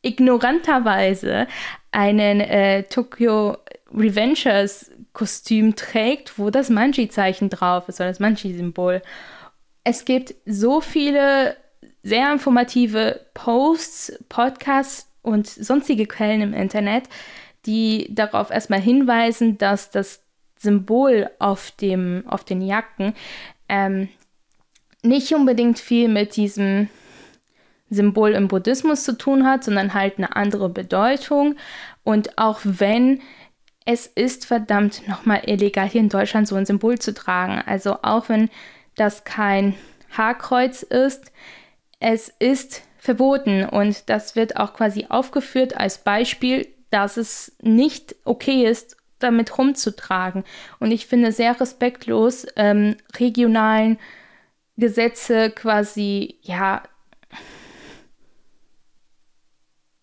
ignoranterweise 0.03 1.47
einen 1.93 2.41
äh, 2.41 2.85
Tokyo 2.85 3.57
Revengers 3.93 4.91
Kostüm 5.13 5.75
trägt, 5.75 6.39
wo 6.39 6.51
das 6.51 6.71
Manji-Zeichen 6.71 7.51
drauf 7.51 7.89
ist, 7.89 8.01
oder 8.01 8.11
das 8.11 8.21
Manji-Symbol. 8.21 9.03
Es 9.83 10.05
gibt 10.05 10.35
so 10.47 10.81
viele 10.81 11.57
sehr 12.03 12.33
informative 12.33 13.21
Posts, 13.35 14.25
Podcasts 14.29 15.11
und 15.23 15.47
sonstige 15.47 16.07
Quellen 16.07 16.41
im 16.43 16.55
Internet, 16.55 17.05
die 17.67 18.07
darauf 18.15 18.51
erstmal 18.51 18.81
hinweisen, 18.81 19.59
dass 19.59 19.91
das 19.91 20.23
Symbol 20.59 21.31
auf, 21.39 21.71
dem, 21.73 22.25
auf 22.27 22.45
den 22.45 22.63
Jacken 22.63 23.15
ähm, 23.69 24.09
nicht 25.03 25.35
unbedingt 25.35 25.79
viel 25.79 26.09
mit 26.09 26.37
diesem 26.37 26.89
Symbol 27.91 28.31
im 28.31 28.49
Buddhismus 28.49 29.05
zu 29.05 29.19
tun 29.19 29.47
hat, 29.47 29.65
sondern 29.65 29.95
halt 29.95 30.19
eine 30.19 30.37
andere 30.37 30.69
Bedeutung. 30.69 31.57
Und 32.05 32.39
auch 32.39 32.61
wenn 32.63 33.21
es 33.87 34.07
ist 34.07 34.47
verdammt 34.47 35.07
nochmal 35.09 35.43
illegal, 35.47 35.89
hier 35.89 36.01
in 36.01 36.09
Deutschland 36.09 36.47
so 36.47 36.55
ein 36.55 36.67
Symbol 36.67 36.99
zu 36.99 37.13
tragen. 37.13 37.63
Also 37.67 37.99
auch 38.03 38.29
wenn 38.29 38.51
das 38.95 39.25
kein 39.25 39.75
Haarkreuz 40.11 40.83
ist, 40.83 41.33
es 41.99 42.33
ist 42.39 42.83
verboten 42.99 43.65
und 43.65 44.09
das 44.09 44.37
wird 44.37 44.57
auch 44.57 44.75
quasi 44.75 45.07
aufgeführt 45.09 45.77
als 45.77 45.99
Beispiel, 45.99 46.69
dass 46.91 47.17
es 47.17 47.57
nicht 47.63 48.15
okay 48.25 48.67
ist, 48.67 48.97
damit 49.19 49.57
rumzutragen. 49.57 50.45
Und 50.79 50.91
ich 50.91 51.07
finde 51.07 51.33
sehr 51.33 51.59
respektlos, 51.61 52.47
ähm, 52.57 52.97
regionalen 53.17 53.99
Gesetze 54.77 55.51
quasi, 55.51 56.39
ja, 56.43 56.83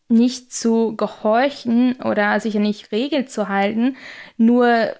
nicht 0.10 0.54
zu 0.54 0.96
gehorchen 0.96 2.02
oder 2.02 2.40
sich 2.40 2.56
an 2.56 2.64
nicht 2.64 2.92
Regeln 2.92 3.28
zu 3.28 3.50
halten, 3.50 3.98
nur 4.38 4.94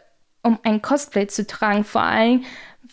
um 0.44 0.60
ein 0.64 0.82
Cosplay 0.82 1.28
zu 1.28 1.48
tragen. 1.48 1.84
Vor 1.84 2.02
allem, 2.02 2.44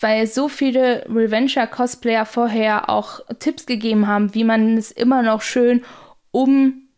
weil 0.01 0.27
so 0.27 0.49
viele 0.49 1.05
Revenger-Cosplayer 1.09 2.27
vorher 2.27 2.89
auch 2.89 3.21
Tipps 3.39 3.67
gegeben 3.67 4.07
haben, 4.07 4.35
wie 4.35 4.45
man 4.45 4.77
es 4.77 4.91
immer 4.91 5.23
noch 5.23 5.43
schön 5.43 5.85
um, 6.31 6.89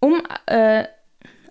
um 0.00 0.22
äh, 0.46 0.84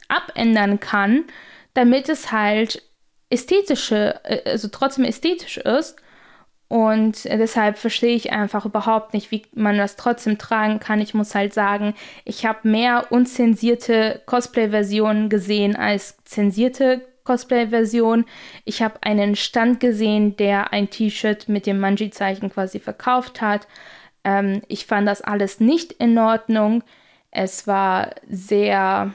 abändern 0.08 0.80
kann, 0.80 1.26
damit 1.74 2.10
es 2.10 2.32
halt 2.32 2.84
ästhetische, 3.30 4.20
äh, 4.24 4.50
also 4.50 4.68
trotzdem 4.68 5.06
ästhetisch 5.06 5.58
ist 5.58 5.98
und 6.68 7.26
deshalb 7.26 7.78
verstehe 7.78 8.16
ich 8.16 8.32
einfach 8.32 8.66
überhaupt 8.66 9.14
nicht, 9.14 9.30
wie 9.32 9.44
man 9.54 9.78
das 9.78 9.96
trotzdem 9.98 10.38
tragen 10.38 10.80
kann. 10.80 11.00
Ich 11.00 11.14
muss 11.14 11.36
halt 11.36 11.54
sagen, 11.54 11.94
ich 12.24 12.46
habe 12.46 12.68
mehr 12.68 13.08
unzensierte 13.12 14.22
Cosplay-Versionen 14.26 15.30
gesehen 15.30 15.76
als 15.76 16.18
zensierte 16.26 17.06
Cosplay-Versionen. 17.24 18.26
Ich 18.64 18.82
habe 18.82 19.04
einen 19.04 19.36
Stand 19.36 19.80
gesehen, 19.80 20.38
der 20.38 20.74
ein 20.74 20.90
T-Shirt 20.90 21.48
mit 21.50 21.68
dem 21.68 21.80
Manji-Zeichen 21.80 22.50
quasi 22.52 22.80
verkauft 22.80 23.42
hat. 23.42 23.68
Ähm, 24.24 24.62
ich 24.68 24.88
fand 24.88 25.08
das 25.08 25.22
alles 25.22 25.60
nicht 25.60 25.92
in 25.94 26.18
Ordnung. 26.18 26.84
Es 27.30 27.68
war 27.68 28.12
sehr 28.28 29.14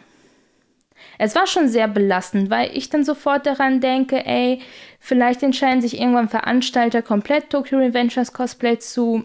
es 1.18 1.34
war 1.34 1.46
schon 1.46 1.68
sehr 1.68 1.88
belastend, 1.88 2.50
weil 2.50 2.70
ich 2.76 2.88
dann 2.90 3.04
sofort 3.04 3.46
daran 3.46 3.80
denke, 3.80 4.24
ey, 4.24 4.60
vielleicht 4.98 5.42
entscheiden 5.42 5.82
sich 5.82 6.00
irgendwann 6.00 6.28
Veranstalter 6.28 7.02
komplett 7.02 7.50
Tokyo 7.50 7.78
Revengers 7.78 8.32
Cosplay 8.32 8.78
zu 8.78 9.24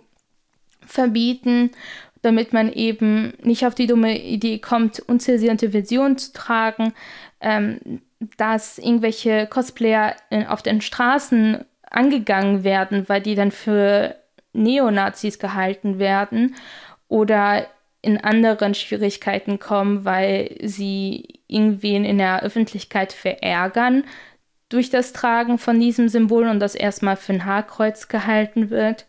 verbieten, 0.86 1.72
damit 2.22 2.54
man 2.54 2.72
eben 2.72 3.34
nicht 3.44 3.66
auf 3.66 3.76
die 3.76 3.88
dumme 3.88 4.20
Idee 4.20 4.60
kommt, 4.60 5.00
unzensierte 5.00 5.72
Versionen 5.72 6.18
zu 6.18 6.34
tragen, 6.34 6.94
ähm, 7.40 8.02
dass 8.38 8.78
irgendwelche 8.78 9.48
Cosplayer 9.48 10.16
in, 10.30 10.48
auf 10.48 10.64
den 10.64 10.82
Straßen 10.82 11.64
angegangen 11.90 12.64
werden, 12.64 13.08
weil 13.08 13.22
die 13.22 13.36
dann 13.36 13.52
für 13.52 14.16
Neonazis 14.54 15.40
gehalten 15.40 16.00
werden 16.00 16.56
oder 17.08 17.68
in 18.06 18.24
anderen 18.24 18.76
Schwierigkeiten 18.76 19.60
kommen, 19.60 20.06
weil 20.06 20.56
sie 20.62 21.40
irgendwen 21.48 22.06
in 22.06 22.20
der 22.20 22.44
Öffentlichkeit 22.44 23.14
verärgern 23.14 24.04
durch 24.70 24.90
das 24.90 25.14
Tragen 25.14 25.58
von 25.58 25.80
diesem 25.80 26.10
Symbol 26.10 26.48
und 26.48 26.60
das 26.60 26.76
erstmal 26.76 27.16
für 27.16 27.34
ein 27.34 27.46
Haarkreuz 27.46 28.08
gehalten 28.08 28.70
wird. 28.70 29.06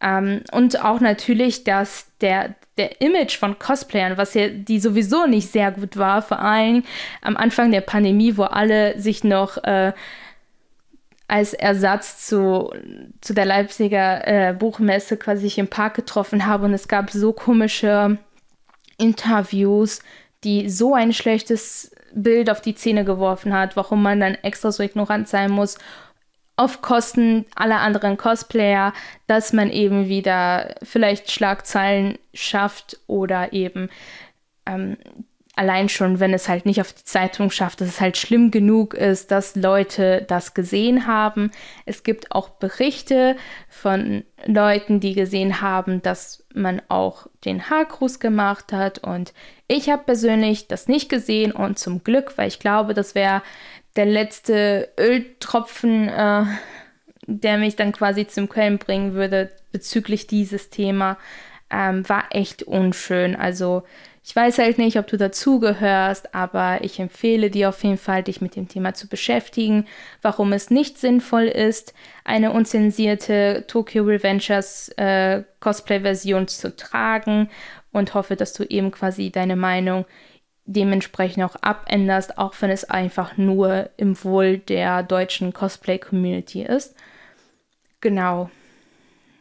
Ähm, 0.00 0.42
und 0.52 0.84
auch 0.84 1.00
natürlich, 1.00 1.64
dass 1.64 2.06
der, 2.20 2.54
der 2.76 3.00
Image 3.00 3.36
von 3.36 3.58
Cosplayern, 3.58 4.16
was 4.16 4.34
ja 4.34 4.48
die 4.48 4.80
sowieso 4.80 5.26
nicht 5.26 5.50
sehr 5.50 5.72
gut 5.72 5.96
war, 5.96 6.22
vor 6.22 6.40
allem 6.40 6.84
am 7.22 7.36
Anfang 7.36 7.72
der 7.72 7.80
Pandemie, 7.80 8.36
wo 8.36 8.44
alle 8.44 8.98
sich 9.00 9.24
noch 9.24 9.56
äh, 9.64 9.92
als 11.28 11.52
Ersatz 11.52 12.26
zu, 12.26 12.72
zu 13.20 13.34
der 13.34 13.44
Leipziger 13.44 14.26
äh, 14.26 14.54
Buchmesse 14.54 15.16
quasi 15.18 15.52
im 15.60 15.68
Park 15.68 15.94
getroffen 15.94 16.46
haben 16.46 16.64
und 16.64 16.72
es 16.72 16.88
gab 16.88 17.10
so 17.10 17.32
komische 17.32 18.18
Interviews, 18.98 20.00
die 20.44 20.68
so 20.68 20.94
ein 20.94 21.12
schlechtes 21.12 21.94
Bild 22.12 22.50
auf 22.50 22.60
die 22.60 22.74
Zähne 22.74 23.04
geworfen 23.04 23.52
hat, 23.52 23.76
warum 23.76 24.02
man 24.02 24.20
dann 24.20 24.34
extra 24.34 24.70
so 24.70 24.82
ignorant 24.82 25.28
sein 25.28 25.50
muss 25.50 25.78
auf 26.58 26.82
Kosten 26.82 27.46
aller 27.54 27.78
anderen 27.80 28.16
Cosplayer, 28.16 28.92
dass 29.28 29.52
man 29.52 29.70
eben 29.70 30.08
wieder 30.08 30.74
vielleicht 30.82 31.30
Schlagzeilen 31.30 32.18
schafft 32.34 32.98
oder 33.06 33.52
eben 33.52 33.88
ähm, 34.66 34.96
allein 35.58 35.88
schon, 35.88 36.20
wenn 36.20 36.32
es 36.32 36.48
halt 36.48 36.66
nicht 36.66 36.80
auf 36.80 36.92
die 36.92 37.04
Zeitung 37.04 37.50
schafft, 37.50 37.80
dass 37.80 37.88
es 37.88 38.00
halt 38.00 38.16
schlimm 38.16 38.50
genug 38.52 38.94
ist, 38.94 39.32
dass 39.32 39.56
Leute 39.56 40.24
das 40.28 40.54
gesehen 40.54 41.06
haben. 41.06 41.50
Es 41.84 42.04
gibt 42.04 42.30
auch 42.30 42.50
Berichte 42.50 43.36
von 43.68 44.22
Leuten, 44.46 45.00
die 45.00 45.14
gesehen 45.14 45.60
haben, 45.60 46.00
dass 46.00 46.46
man 46.54 46.80
auch 46.88 47.26
den 47.44 47.68
Haargruß 47.68 48.20
gemacht 48.20 48.72
hat 48.72 48.98
und 49.00 49.32
ich 49.66 49.90
habe 49.90 50.04
persönlich 50.04 50.68
das 50.68 50.86
nicht 50.86 51.08
gesehen 51.08 51.50
und 51.50 51.78
zum 51.78 52.04
Glück, 52.04 52.38
weil 52.38 52.48
ich 52.48 52.60
glaube, 52.60 52.94
das 52.94 53.16
wäre 53.16 53.42
der 53.96 54.06
letzte 54.06 54.90
Öltropfen, 54.98 56.08
äh, 56.08 56.44
der 57.26 57.58
mich 57.58 57.74
dann 57.74 57.90
quasi 57.90 58.28
zum 58.28 58.48
Quellen 58.48 58.78
bringen 58.78 59.14
würde 59.14 59.50
bezüglich 59.72 60.28
dieses 60.28 60.70
Thema, 60.70 61.18
ähm, 61.68 62.08
war 62.08 62.26
echt 62.30 62.62
unschön. 62.62 63.34
Also 63.34 63.82
ich 64.24 64.34
weiß 64.34 64.58
halt 64.58 64.78
nicht, 64.78 64.98
ob 64.98 65.06
du 65.06 65.16
dazugehörst, 65.16 66.34
aber 66.34 66.82
ich 66.82 66.98
empfehle 67.00 67.50
dir 67.50 67.70
auf 67.70 67.82
jeden 67.82 67.98
Fall, 67.98 68.22
dich 68.22 68.40
mit 68.40 68.56
dem 68.56 68.68
Thema 68.68 68.94
zu 68.94 69.08
beschäftigen, 69.08 69.86
warum 70.22 70.52
es 70.52 70.70
nicht 70.70 70.98
sinnvoll 70.98 71.44
ist, 71.44 71.94
eine 72.24 72.52
unzensierte 72.52 73.64
Tokyo 73.66 74.04
Revengers 74.04 74.90
äh, 74.96 75.44
Cosplay-Version 75.60 76.48
zu 76.48 76.76
tragen 76.76 77.48
und 77.92 78.14
hoffe, 78.14 78.36
dass 78.36 78.52
du 78.52 78.64
eben 78.64 78.90
quasi 78.90 79.30
deine 79.30 79.56
Meinung 79.56 80.04
dementsprechend 80.66 81.44
auch 81.44 81.56
abänderst, 81.62 82.36
auch 82.36 82.54
wenn 82.60 82.70
es 82.70 82.84
einfach 82.84 83.38
nur 83.38 83.88
im 83.96 84.22
Wohl 84.22 84.58
der 84.58 85.02
deutschen 85.02 85.54
Cosplay-Community 85.54 86.62
ist. 86.62 86.94
Genau. 88.00 88.50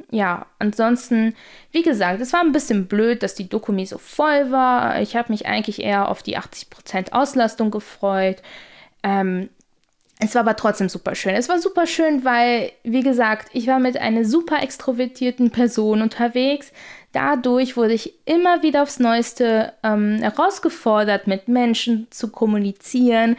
Ja, 0.10 0.46
ansonsten, 0.58 1.36
wie 1.72 1.82
gesagt, 1.82 2.22
es 2.22 2.32
war 2.32 2.40
ein 2.40 2.54
bisschen 2.54 2.88
blöd, 2.88 3.24
dass 3.24 3.36
die 3.36 3.50
Dokumi 3.50 3.86
so 3.86 3.98
voll 3.98 4.52
war. 4.52 5.02
Ich 5.02 5.18
habe 5.18 5.34
mich 5.34 5.48
eigentlich 5.48 5.82
eher 5.82 6.08
auf 6.08 6.24
die 6.24 6.38
80% 6.38 7.12
Auslastung 7.12 7.72
gefreut. 7.72 8.42
Ähm, 9.04 9.50
es 10.20 10.34
war 10.34 10.42
aber 10.42 10.56
trotzdem 10.56 10.88
super 10.88 11.14
schön. 11.14 11.36
Es 11.36 11.50
war 11.50 11.60
super 11.60 11.86
schön, 11.86 12.24
weil, 12.24 12.72
wie 12.84 13.04
gesagt, 13.04 13.50
ich 13.54 13.68
war 13.68 13.80
mit 13.80 13.98
einer 13.98 14.24
super 14.24 14.64
extrovertierten 14.64 15.52
Person 15.52 16.02
unterwegs. 16.02 16.72
Dadurch 17.12 17.76
wurde 17.76 17.94
ich 17.94 18.14
immer 18.26 18.64
wieder 18.64 18.84
aufs 18.84 19.00
Neueste 19.00 19.74
ähm, 19.84 20.20
herausgefordert, 20.22 21.28
mit 21.28 21.50
Menschen 21.50 22.08
zu 22.12 22.32
kommunizieren, 22.32 23.36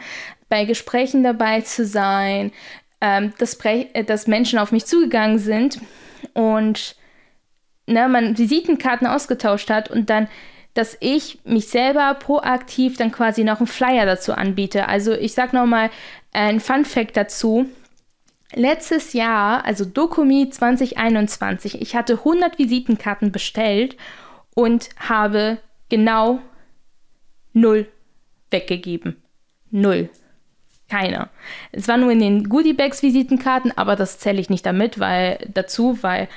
bei 0.49 0.65
Gesprächen 0.65 1.23
dabei 1.23 1.61
zu 1.61 1.85
sein, 1.85 2.51
ähm, 3.01 3.33
dass, 3.39 3.57
äh, 3.65 4.03
dass 4.03 4.27
Menschen 4.27 4.59
auf 4.59 4.71
mich 4.71 4.85
zugegangen 4.85 5.39
sind 5.39 5.79
und 6.33 6.95
ne, 7.87 8.07
man 8.07 8.37
Visitenkarten 8.37 9.07
ausgetauscht 9.07 9.69
hat 9.69 9.89
und 9.89 10.09
dann 10.09 10.27
dass 10.73 10.95
ich 10.99 11.39
mich 11.43 11.67
selber 11.67 12.13
proaktiv 12.13 12.95
dann 12.95 13.11
quasi 13.11 13.43
noch 13.43 13.57
einen 13.57 13.67
Flyer 13.67 14.05
dazu 14.05 14.33
anbiete. 14.33 14.87
Also 14.87 15.13
ich 15.13 15.33
sag 15.33 15.51
nochmal 15.51 15.89
ein 16.31 16.59
Fun 16.59 16.85
Fact 16.85 17.17
dazu. 17.17 17.67
Letztes 18.53 19.13
Jahr, 19.13 19.65
also 19.65 19.85
Dokumi 19.85 20.49
2021, 20.49 21.81
ich 21.81 21.95
hatte 21.95 22.13
100 22.13 22.57
Visitenkarten 22.57 23.31
bestellt 23.31 23.97
und 24.55 24.89
habe 24.97 25.59
genau 25.89 26.39
null 27.53 27.87
weggegeben. 28.49 29.21
Null. 29.69 30.09
Keine. 30.89 31.29
Es 31.71 31.87
war 31.87 31.97
nur 31.97 32.11
in 32.11 32.19
den 32.19 32.49
Goodiebags 32.49 33.03
Visitenkarten, 33.03 33.71
aber 33.77 33.95
das 33.95 34.17
zähle 34.17 34.41
ich 34.41 34.49
nicht 34.49 34.65
damit, 34.65 34.99
weil 34.99 35.47
dazu, 35.53 35.99
weil 36.01 36.27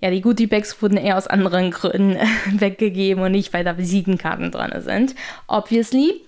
ja, 0.00 0.10
die 0.10 0.20
Goodiebags 0.20 0.82
wurden 0.82 0.98
eher 0.98 1.16
aus 1.16 1.26
anderen 1.26 1.70
Gründen 1.70 2.18
weggegeben 2.60 3.24
und 3.24 3.32
nicht, 3.32 3.54
weil 3.54 3.64
da 3.64 3.78
Visitenkarten 3.78 4.50
dran 4.50 4.78
sind. 4.82 5.14
Obviously. 5.46 6.20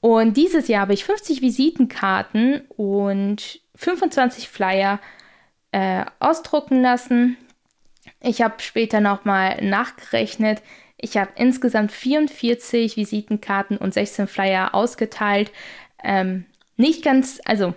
Und 0.00 0.36
dieses 0.36 0.66
Jahr 0.66 0.82
habe 0.82 0.94
ich 0.94 1.04
50 1.04 1.40
Visitenkarten 1.42 2.62
und 2.76 3.60
25 3.76 4.48
Flyer 4.48 4.98
äh, 5.72 6.04
ausdrucken 6.18 6.82
lassen. 6.82 7.36
Ich 8.20 8.42
habe 8.42 8.54
später 8.58 9.00
nochmal 9.00 9.62
nachgerechnet. 9.62 10.62
Ich 10.96 11.16
habe 11.16 11.30
insgesamt 11.36 11.92
44 11.92 12.96
Visitenkarten 12.96 13.76
und 13.76 13.94
16 13.94 14.26
Flyer 14.26 14.74
ausgeteilt. 14.74 15.52
Ähm, 16.02 16.46
nicht 16.80 17.04
ganz, 17.04 17.40
also 17.44 17.74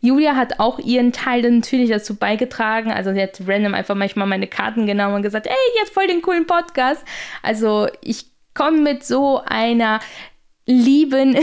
Julia 0.00 0.34
hat 0.34 0.58
auch 0.58 0.78
ihren 0.78 1.12
Teil 1.12 1.48
natürlich 1.48 1.90
dazu 1.90 2.16
beigetragen. 2.16 2.90
Also 2.90 3.12
sie 3.12 3.22
hat 3.22 3.40
random 3.46 3.74
einfach 3.74 3.94
manchmal 3.94 4.26
meine 4.26 4.48
Karten 4.48 4.86
genommen 4.86 5.14
und 5.14 5.22
gesagt, 5.22 5.46
ey, 5.46 5.54
jetzt 5.80 5.94
voll 5.94 6.08
den 6.08 6.22
coolen 6.22 6.46
Podcast. 6.46 7.04
Also 7.42 7.88
ich 8.00 8.26
komme 8.54 8.80
mit 8.80 9.04
so 9.04 9.40
einer 9.44 10.00
lieben, 10.66 11.36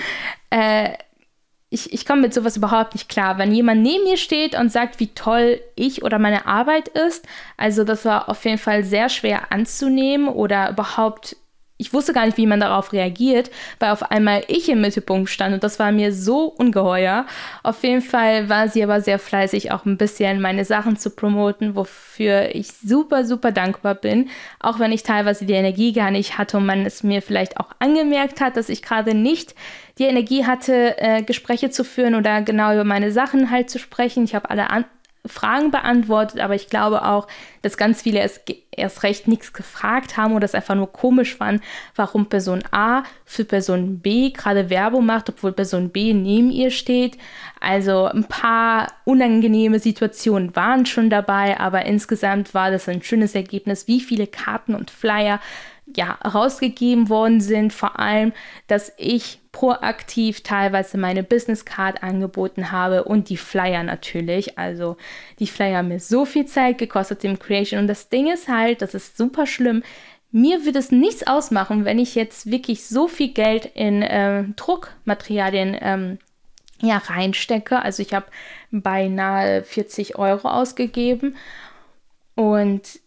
äh, 0.50 0.94
ich, 1.70 1.92
ich 1.92 2.06
komme 2.06 2.22
mit 2.22 2.32
sowas 2.32 2.56
überhaupt 2.56 2.94
nicht 2.94 3.10
klar. 3.10 3.36
Wenn 3.36 3.52
jemand 3.52 3.82
neben 3.82 4.04
mir 4.04 4.16
steht 4.16 4.58
und 4.58 4.72
sagt, 4.72 5.00
wie 5.00 5.08
toll 5.08 5.60
ich 5.76 6.02
oder 6.02 6.18
meine 6.18 6.46
Arbeit 6.46 6.88
ist, 6.88 7.26
also 7.58 7.84
das 7.84 8.06
war 8.06 8.30
auf 8.30 8.42
jeden 8.46 8.58
Fall 8.58 8.84
sehr 8.84 9.10
schwer 9.10 9.52
anzunehmen 9.52 10.28
oder 10.28 10.70
überhaupt 10.70 11.36
ich 11.78 11.92
wusste 11.92 12.12
gar 12.12 12.26
nicht, 12.26 12.36
wie 12.36 12.46
man 12.46 12.60
darauf 12.60 12.92
reagiert, 12.92 13.50
weil 13.78 13.90
auf 13.90 14.10
einmal 14.10 14.42
ich 14.48 14.68
im 14.68 14.80
Mittelpunkt 14.80 15.30
stand 15.30 15.54
und 15.54 15.62
das 15.62 15.78
war 15.78 15.92
mir 15.92 16.12
so 16.12 16.46
ungeheuer. 16.46 17.24
Auf 17.62 17.84
jeden 17.84 18.02
Fall 18.02 18.48
war 18.48 18.68
sie 18.68 18.82
aber 18.82 19.00
sehr 19.00 19.20
fleißig, 19.20 19.70
auch 19.70 19.84
ein 19.86 19.96
bisschen 19.96 20.40
meine 20.40 20.64
Sachen 20.64 20.96
zu 20.96 21.10
promoten, 21.10 21.76
wofür 21.76 22.54
ich 22.54 22.72
super, 22.72 23.24
super 23.24 23.52
dankbar 23.52 23.94
bin. 23.94 24.28
Auch 24.58 24.80
wenn 24.80 24.90
ich 24.90 25.04
teilweise 25.04 25.46
die 25.46 25.52
Energie 25.52 25.92
gar 25.92 26.10
nicht 26.10 26.36
hatte 26.36 26.56
und 26.56 26.66
man 26.66 26.84
es 26.84 27.04
mir 27.04 27.22
vielleicht 27.22 27.58
auch 27.58 27.70
angemerkt 27.78 28.40
hat, 28.40 28.56
dass 28.56 28.68
ich 28.68 28.82
gerade 28.82 29.14
nicht 29.14 29.54
die 29.98 30.04
Energie 30.04 30.46
hatte, 30.46 30.98
äh, 30.98 31.22
Gespräche 31.22 31.70
zu 31.70 31.84
führen 31.84 32.16
oder 32.16 32.42
genau 32.42 32.72
über 32.72 32.84
meine 32.84 33.12
Sachen 33.12 33.50
halt 33.50 33.70
zu 33.70 33.78
sprechen. 33.78 34.24
Ich 34.24 34.34
habe 34.34 34.50
alle 34.50 34.70
an 34.70 34.84
Fragen 35.28 35.70
beantwortet, 35.70 36.40
aber 36.40 36.54
ich 36.54 36.68
glaube 36.68 37.04
auch, 37.04 37.26
dass 37.62 37.76
ganz 37.76 38.02
viele 38.02 38.20
erst, 38.20 38.42
erst 38.70 39.02
recht 39.02 39.28
nichts 39.28 39.52
gefragt 39.52 40.16
haben 40.16 40.34
oder 40.34 40.44
es 40.44 40.54
einfach 40.54 40.74
nur 40.74 40.92
komisch 40.92 41.36
fanden, 41.36 41.62
warum 41.94 42.26
Person 42.26 42.62
A 42.70 43.02
für 43.24 43.44
Person 43.44 44.00
B 44.00 44.30
gerade 44.30 44.70
Werbung 44.70 45.06
macht, 45.06 45.28
obwohl 45.28 45.52
Person 45.52 45.90
B 45.90 46.14
neben 46.14 46.50
ihr 46.50 46.70
steht. 46.70 47.18
Also 47.60 48.04
ein 48.06 48.24
paar 48.24 48.88
unangenehme 49.04 49.78
Situationen 49.78 50.54
waren 50.54 50.86
schon 50.86 51.10
dabei, 51.10 51.58
aber 51.58 51.84
insgesamt 51.86 52.54
war 52.54 52.70
das 52.70 52.88
ein 52.88 53.02
schönes 53.02 53.34
Ergebnis, 53.34 53.88
wie 53.88 54.00
viele 54.00 54.26
Karten 54.26 54.74
und 54.74 54.90
Flyer 54.90 55.40
ja, 55.96 56.12
rausgegeben 56.24 57.08
worden 57.08 57.40
sind. 57.40 57.72
Vor 57.72 57.98
allem, 57.98 58.32
dass 58.66 58.92
ich 58.96 59.40
proaktiv 59.52 60.42
teilweise 60.42 60.98
meine 60.98 61.22
Business 61.22 61.64
Card 61.64 62.02
angeboten 62.02 62.70
habe 62.70 63.04
und 63.04 63.28
die 63.28 63.36
Flyer 63.36 63.82
natürlich. 63.82 64.58
Also 64.58 64.96
die 65.38 65.46
Flyer 65.46 65.78
haben 65.78 65.88
mir 65.88 66.00
so 66.00 66.24
viel 66.24 66.46
Zeit 66.46 66.78
gekostet 66.78 67.24
im 67.24 67.38
Creation. 67.38 67.80
Und 67.80 67.86
das 67.86 68.08
Ding 68.08 68.30
ist 68.32 68.48
halt, 68.48 68.82
das 68.82 68.94
ist 68.94 69.16
super 69.16 69.46
schlimm. 69.46 69.82
Mir 70.30 70.64
würde 70.64 70.78
es 70.78 70.92
nichts 70.92 71.26
ausmachen, 71.26 71.84
wenn 71.84 71.98
ich 71.98 72.14
jetzt 72.14 72.50
wirklich 72.50 72.86
so 72.86 73.08
viel 73.08 73.28
Geld 73.28 73.64
in 73.74 74.02
äh, 74.02 74.44
Druckmaterialien 74.56 75.76
ähm, 75.80 76.18
ja, 76.80 76.98
reinstecke. 76.98 77.80
Also 77.80 78.02
ich 78.02 78.12
habe 78.12 78.26
beinahe 78.70 79.62
40 79.62 80.18
Euro 80.18 80.48
ausgegeben. 80.48 81.36
Und 82.34 83.00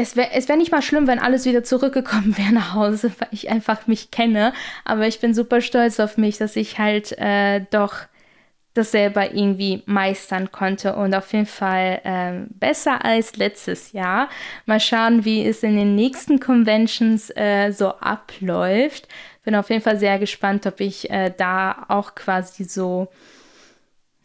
es 0.00 0.16
wäre 0.16 0.30
es 0.32 0.48
wär 0.48 0.56
nicht 0.56 0.72
mal 0.72 0.82
schlimm, 0.82 1.06
wenn 1.06 1.18
alles 1.18 1.44
wieder 1.44 1.62
zurückgekommen 1.62 2.36
wäre 2.36 2.52
nach 2.52 2.74
Hause, 2.74 3.12
weil 3.18 3.28
ich 3.32 3.50
einfach 3.50 3.86
mich 3.86 4.10
kenne. 4.10 4.52
Aber 4.84 5.06
ich 5.06 5.20
bin 5.20 5.34
super 5.34 5.60
stolz 5.60 6.00
auf 6.00 6.16
mich, 6.16 6.38
dass 6.38 6.56
ich 6.56 6.78
halt 6.78 7.12
äh, 7.18 7.64
doch 7.70 7.94
das 8.74 8.92
selber 8.92 9.34
irgendwie 9.34 9.82
meistern 9.86 10.52
konnte 10.52 10.94
und 10.94 11.12
auf 11.12 11.32
jeden 11.32 11.46
Fall 11.46 12.00
äh, 12.04 12.46
besser 12.54 13.04
als 13.04 13.36
letztes 13.36 13.92
Jahr. 13.92 14.28
Mal 14.64 14.78
schauen, 14.78 15.24
wie 15.24 15.44
es 15.44 15.64
in 15.64 15.76
den 15.76 15.96
nächsten 15.96 16.38
Conventions 16.38 17.30
äh, 17.34 17.72
so 17.72 17.88
abläuft. 17.88 19.08
Bin 19.42 19.56
auf 19.56 19.70
jeden 19.70 19.82
Fall 19.82 19.98
sehr 19.98 20.20
gespannt, 20.20 20.66
ob 20.66 20.80
ich 20.80 21.10
äh, 21.10 21.32
da 21.36 21.86
auch 21.88 22.14
quasi 22.14 22.64
so 22.64 23.08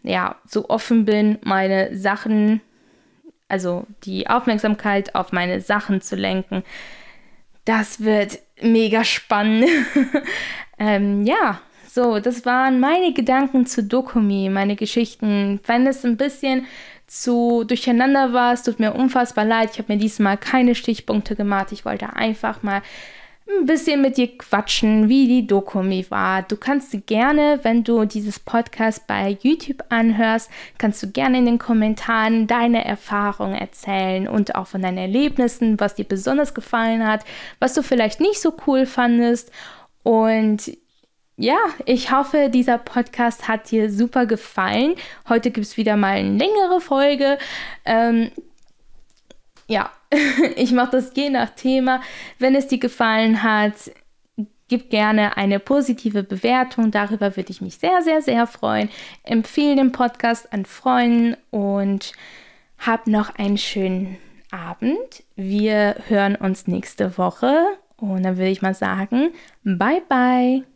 ja 0.04 0.36
so 0.48 0.70
offen 0.70 1.06
bin, 1.06 1.40
meine 1.44 1.98
Sachen 1.98 2.62
also 3.48 3.86
die 4.04 4.28
Aufmerksamkeit 4.28 5.16
auf 5.16 5.32
meine 5.32 5.62
Sachen 5.62 6.02
zu 6.02 6.16
lenken. 6.16 6.64
Das 7.64 8.04
wird 8.04 8.40
mega 8.62 9.04
spannend. 9.04 9.70
ähm, 10.80 11.24
ja, 11.26 11.62
so, 11.88 12.20
das 12.20 12.46
waren 12.46 12.80
meine 12.80 13.14
Gedanken 13.14 13.66
zu 13.66 13.84
Dokumi, 13.84 14.50
meine 14.50 14.76
Geschichten. 14.76 15.60
Wenn 15.66 15.88
es 15.88 16.04
ein 16.04 16.18
bisschen 16.18 16.68
zu 17.08 17.64
durcheinander 17.64 18.34
war, 18.34 18.54
es 18.54 18.64
tut 18.64 18.80
mir 18.80 18.94
unfassbar 18.94 19.46
leid. 19.46 19.70
Ich 19.72 19.80
habe 19.80 19.94
mir 19.94 20.00
diesmal 20.00 20.38
keine 20.38 20.76
Stichpunkte 20.76 21.36
gemacht. 21.36 21.72
Ich 21.72 21.86
wollte 21.86 22.14
einfach 22.16 22.64
mal 22.64 22.82
ein 23.48 23.66
bisschen 23.66 24.02
mit 24.02 24.18
dir 24.18 24.38
quatschen, 24.38 25.08
wie 25.08 25.28
die 25.28 25.48
Dokumi 25.48 26.06
war. 26.10 26.42
Du 26.42 26.58
kannst 26.58 26.96
gerne, 27.06 27.60
wenn 27.64 27.84
du 27.84 28.06
dieses 28.06 28.40
Podcast 28.40 29.06
bei 29.08 29.38
YouTube 29.42 29.84
anhörst, 29.90 30.50
kannst 30.78 31.04
du 31.04 31.12
gerne 31.12 31.38
in 31.38 31.46
den 31.46 31.60
Kommentaren 31.60 32.48
deine 32.48 32.84
Erfahrungen 32.84 33.56
erzählen 33.56 34.28
und 34.28 34.56
auch 34.56 34.68
von 34.68 34.82
deinen 34.82 34.98
Erlebnissen, 34.98 35.80
was 35.80 35.96
dir 35.96 36.06
besonders 36.06 36.54
gefallen 36.54 37.06
hat, 37.06 37.24
was 37.60 37.74
du 37.74 37.84
vielleicht 37.84 38.20
nicht 38.20 38.42
so 38.42 38.54
cool 38.66 38.86
fandest. 38.86 39.52
Und 40.02 40.76
ja, 41.38 41.58
ich 41.86 42.12
hoffe, 42.12 42.50
dieser 42.50 42.78
Podcast 42.78 43.48
hat 43.48 43.70
dir 43.70 43.92
super 43.92 44.26
gefallen. 44.26 44.96
Heute 45.28 45.52
gibt 45.52 45.68
es 45.68 45.78
wieder 45.78 45.98
mal 45.98 46.16
eine 46.16 46.38
längere 46.38 46.80
Folge. 46.82 47.38
Ähm, 47.84 48.32
ja, 49.68 49.92
ich 50.56 50.72
mache 50.72 50.92
das 50.92 51.12
je 51.16 51.30
nach 51.30 51.50
Thema. 51.52 52.02
Wenn 52.40 52.56
es 52.56 52.68
dir 52.68 52.80
gefallen 52.80 53.44
hat, 53.44 53.74
gib 54.68 54.90
gerne 54.90 55.38
eine 55.38 55.60
positive 55.60 56.24
Bewertung. 56.24 56.92
Darüber 56.92 57.36
würde 57.36 57.52
ich 57.52 57.62
mich 57.62 57.78
sehr, 57.78 58.02
sehr, 58.02 58.22
sehr 58.22 58.48
freuen. 58.48 58.90
Empfehle 59.24 59.76
den 59.76 59.92
Podcast 59.92 60.52
an 60.54 60.66
Freunden 60.66 61.38
und 61.52 62.14
hab 62.78 63.08
noch 63.08 63.36
einen 63.36 63.58
schönen 63.58 64.18
Abend. 64.52 65.24
Wir 65.36 65.96
hören 66.08 66.36
uns 66.36 66.68
nächste 66.68 67.18
Woche 67.18 67.66
und 67.98 68.24
dann 68.24 68.38
würde 68.38 68.52
ich 68.52 68.62
mal 68.62 68.76
sagen, 68.76 69.30
bye 69.64 70.02
bye. 70.08 70.75